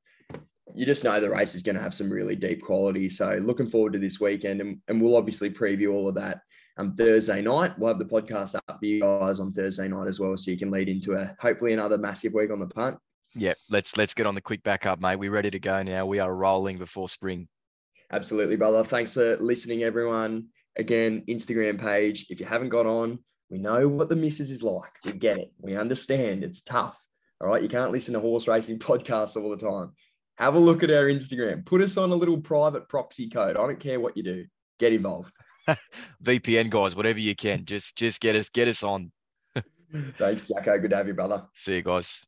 You 0.73 0.85
just 0.85 1.03
know 1.03 1.19
the 1.19 1.29
race 1.29 1.53
is 1.55 1.61
going 1.61 1.75
to 1.75 1.81
have 1.81 1.93
some 1.93 2.09
really 2.09 2.35
deep 2.35 2.61
quality. 2.61 3.09
So 3.09 3.39
looking 3.43 3.67
forward 3.67 3.93
to 3.93 3.99
this 3.99 4.19
weekend, 4.19 4.59
and, 4.59 4.79
and 4.87 5.01
we'll 5.01 5.17
obviously 5.17 5.49
preview 5.49 5.93
all 5.93 6.07
of 6.07 6.15
that 6.15 6.39
um, 6.77 6.95
Thursday 6.95 7.41
night. 7.41 7.77
We'll 7.77 7.89
have 7.89 7.99
the 7.99 8.05
podcast 8.05 8.55
up 8.55 8.79
for 8.79 8.85
you 8.85 9.01
guys 9.01 9.39
on 9.39 9.53
Thursday 9.53 9.87
night 9.87 10.07
as 10.07 10.19
well, 10.19 10.35
so 10.35 10.51
you 10.51 10.57
can 10.57 10.71
lead 10.71 10.89
into 10.89 11.13
a 11.13 11.35
hopefully 11.39 11.73
another 11.73 11.97
massive 11.97 12.33
week 12.33 12.51
on 12.51 12.59
the 12.59 12.67
punt. 12.67 12.97
Yeah, 13.33 13.53
let's 13.69 13.95
let's 13.97 14.13
get 14.13 14.25
on 14.25 14.35
the 14.35 14.41
quick 14.41 14.63
backup, 14.63 14.99
mate. 14.99 15.17
We're 15.17 15.31
ready 15.31 15.51
to 15.51 15.59
go 15.59 15.81
now. 15.83 16.05
We 16.05 16.19
are 16.19 16.33
rolling 16.33 16.77
before 16.77 17.07
spring. 17.07 17.47
Absolutely, 18.11 18.57
brother. 18.57 18.83
Thanks 18.83 19.13
for 19.13 19.37
listening, 19.37 19.83
everyone. 19.83 20.47
Again, 20.77 21.23
Instagram 21.29 21.79
page. 21.79 22.25
If 22.29 22.39
you 22.39 22.45
haven't 22.45 22.69
got 22.69 22.85
on, 22.85 23.19
we 23.49 23.57
know 23.57 23.87
what 23.87 24.09
the 24.09 24.15
missus 24.15 24.51
is 24.51 24.63
like. 24.63 24.91
We 25.05 25.13
get 25.13 25.37
it. 25.37 25.51
We 25.59 25.75
understand. 25.75 26.43
It's 26.43 26.61
tough. 26.61 26.97
All 27.39 27.47
right. 27.47 27.61
You 27.61 27.69
can't 27.69 27.91
listen 27.91 28.13
to 28.13 28.19
horse 28.19 28.47
racing 28.47 28.79
podcasts 28.79 29.41
all 29.41 29.49
the 29.49 29.57
time. 29.57 29.93
Have 30.37 30.55
a 30.55 30.59
look 30.59 30.83
at 30.83 30.91
our 30.91 31.05
Instagram. 31.05 31.65
Put 31.65 31.81
us 31.81 31.97
on 31.97 32.11
a 32.11 32.15
little 32.15 32.39
private 32.39 32.89
proxy 32.89 33.29
code. 33.29 33.57
I 33.57 33.67
don't 33.67 33.79
care 33.79 33.99
what 33.99 34.17
you 34.17 34.23
do. 34.23 34.45
Get 34.79 34.93
involved. 34.93 35.31
VPN 36.23 36.69
guys, 36.69 36.95
whatever 36.95 37.19
you 37.19 37.35
can. 37.35 37.65
Just 37.65 37.97
just 37.97 38.19
get 38.21 38.35
us 38.35 38.49
get 38.49 38.67
us 38.67 38.83
on. 38.83 39.11
Thanks, 40.17 40.47
Jacko. 40.47 40.79
Good 40.79 40.91
to 40.91 40.97
have 40.97 41.07
you, 41.07 41.13
brother. 41.13 41.45
See 41.53 41.75
you 41.75 41.81
guys. 41.81 42.25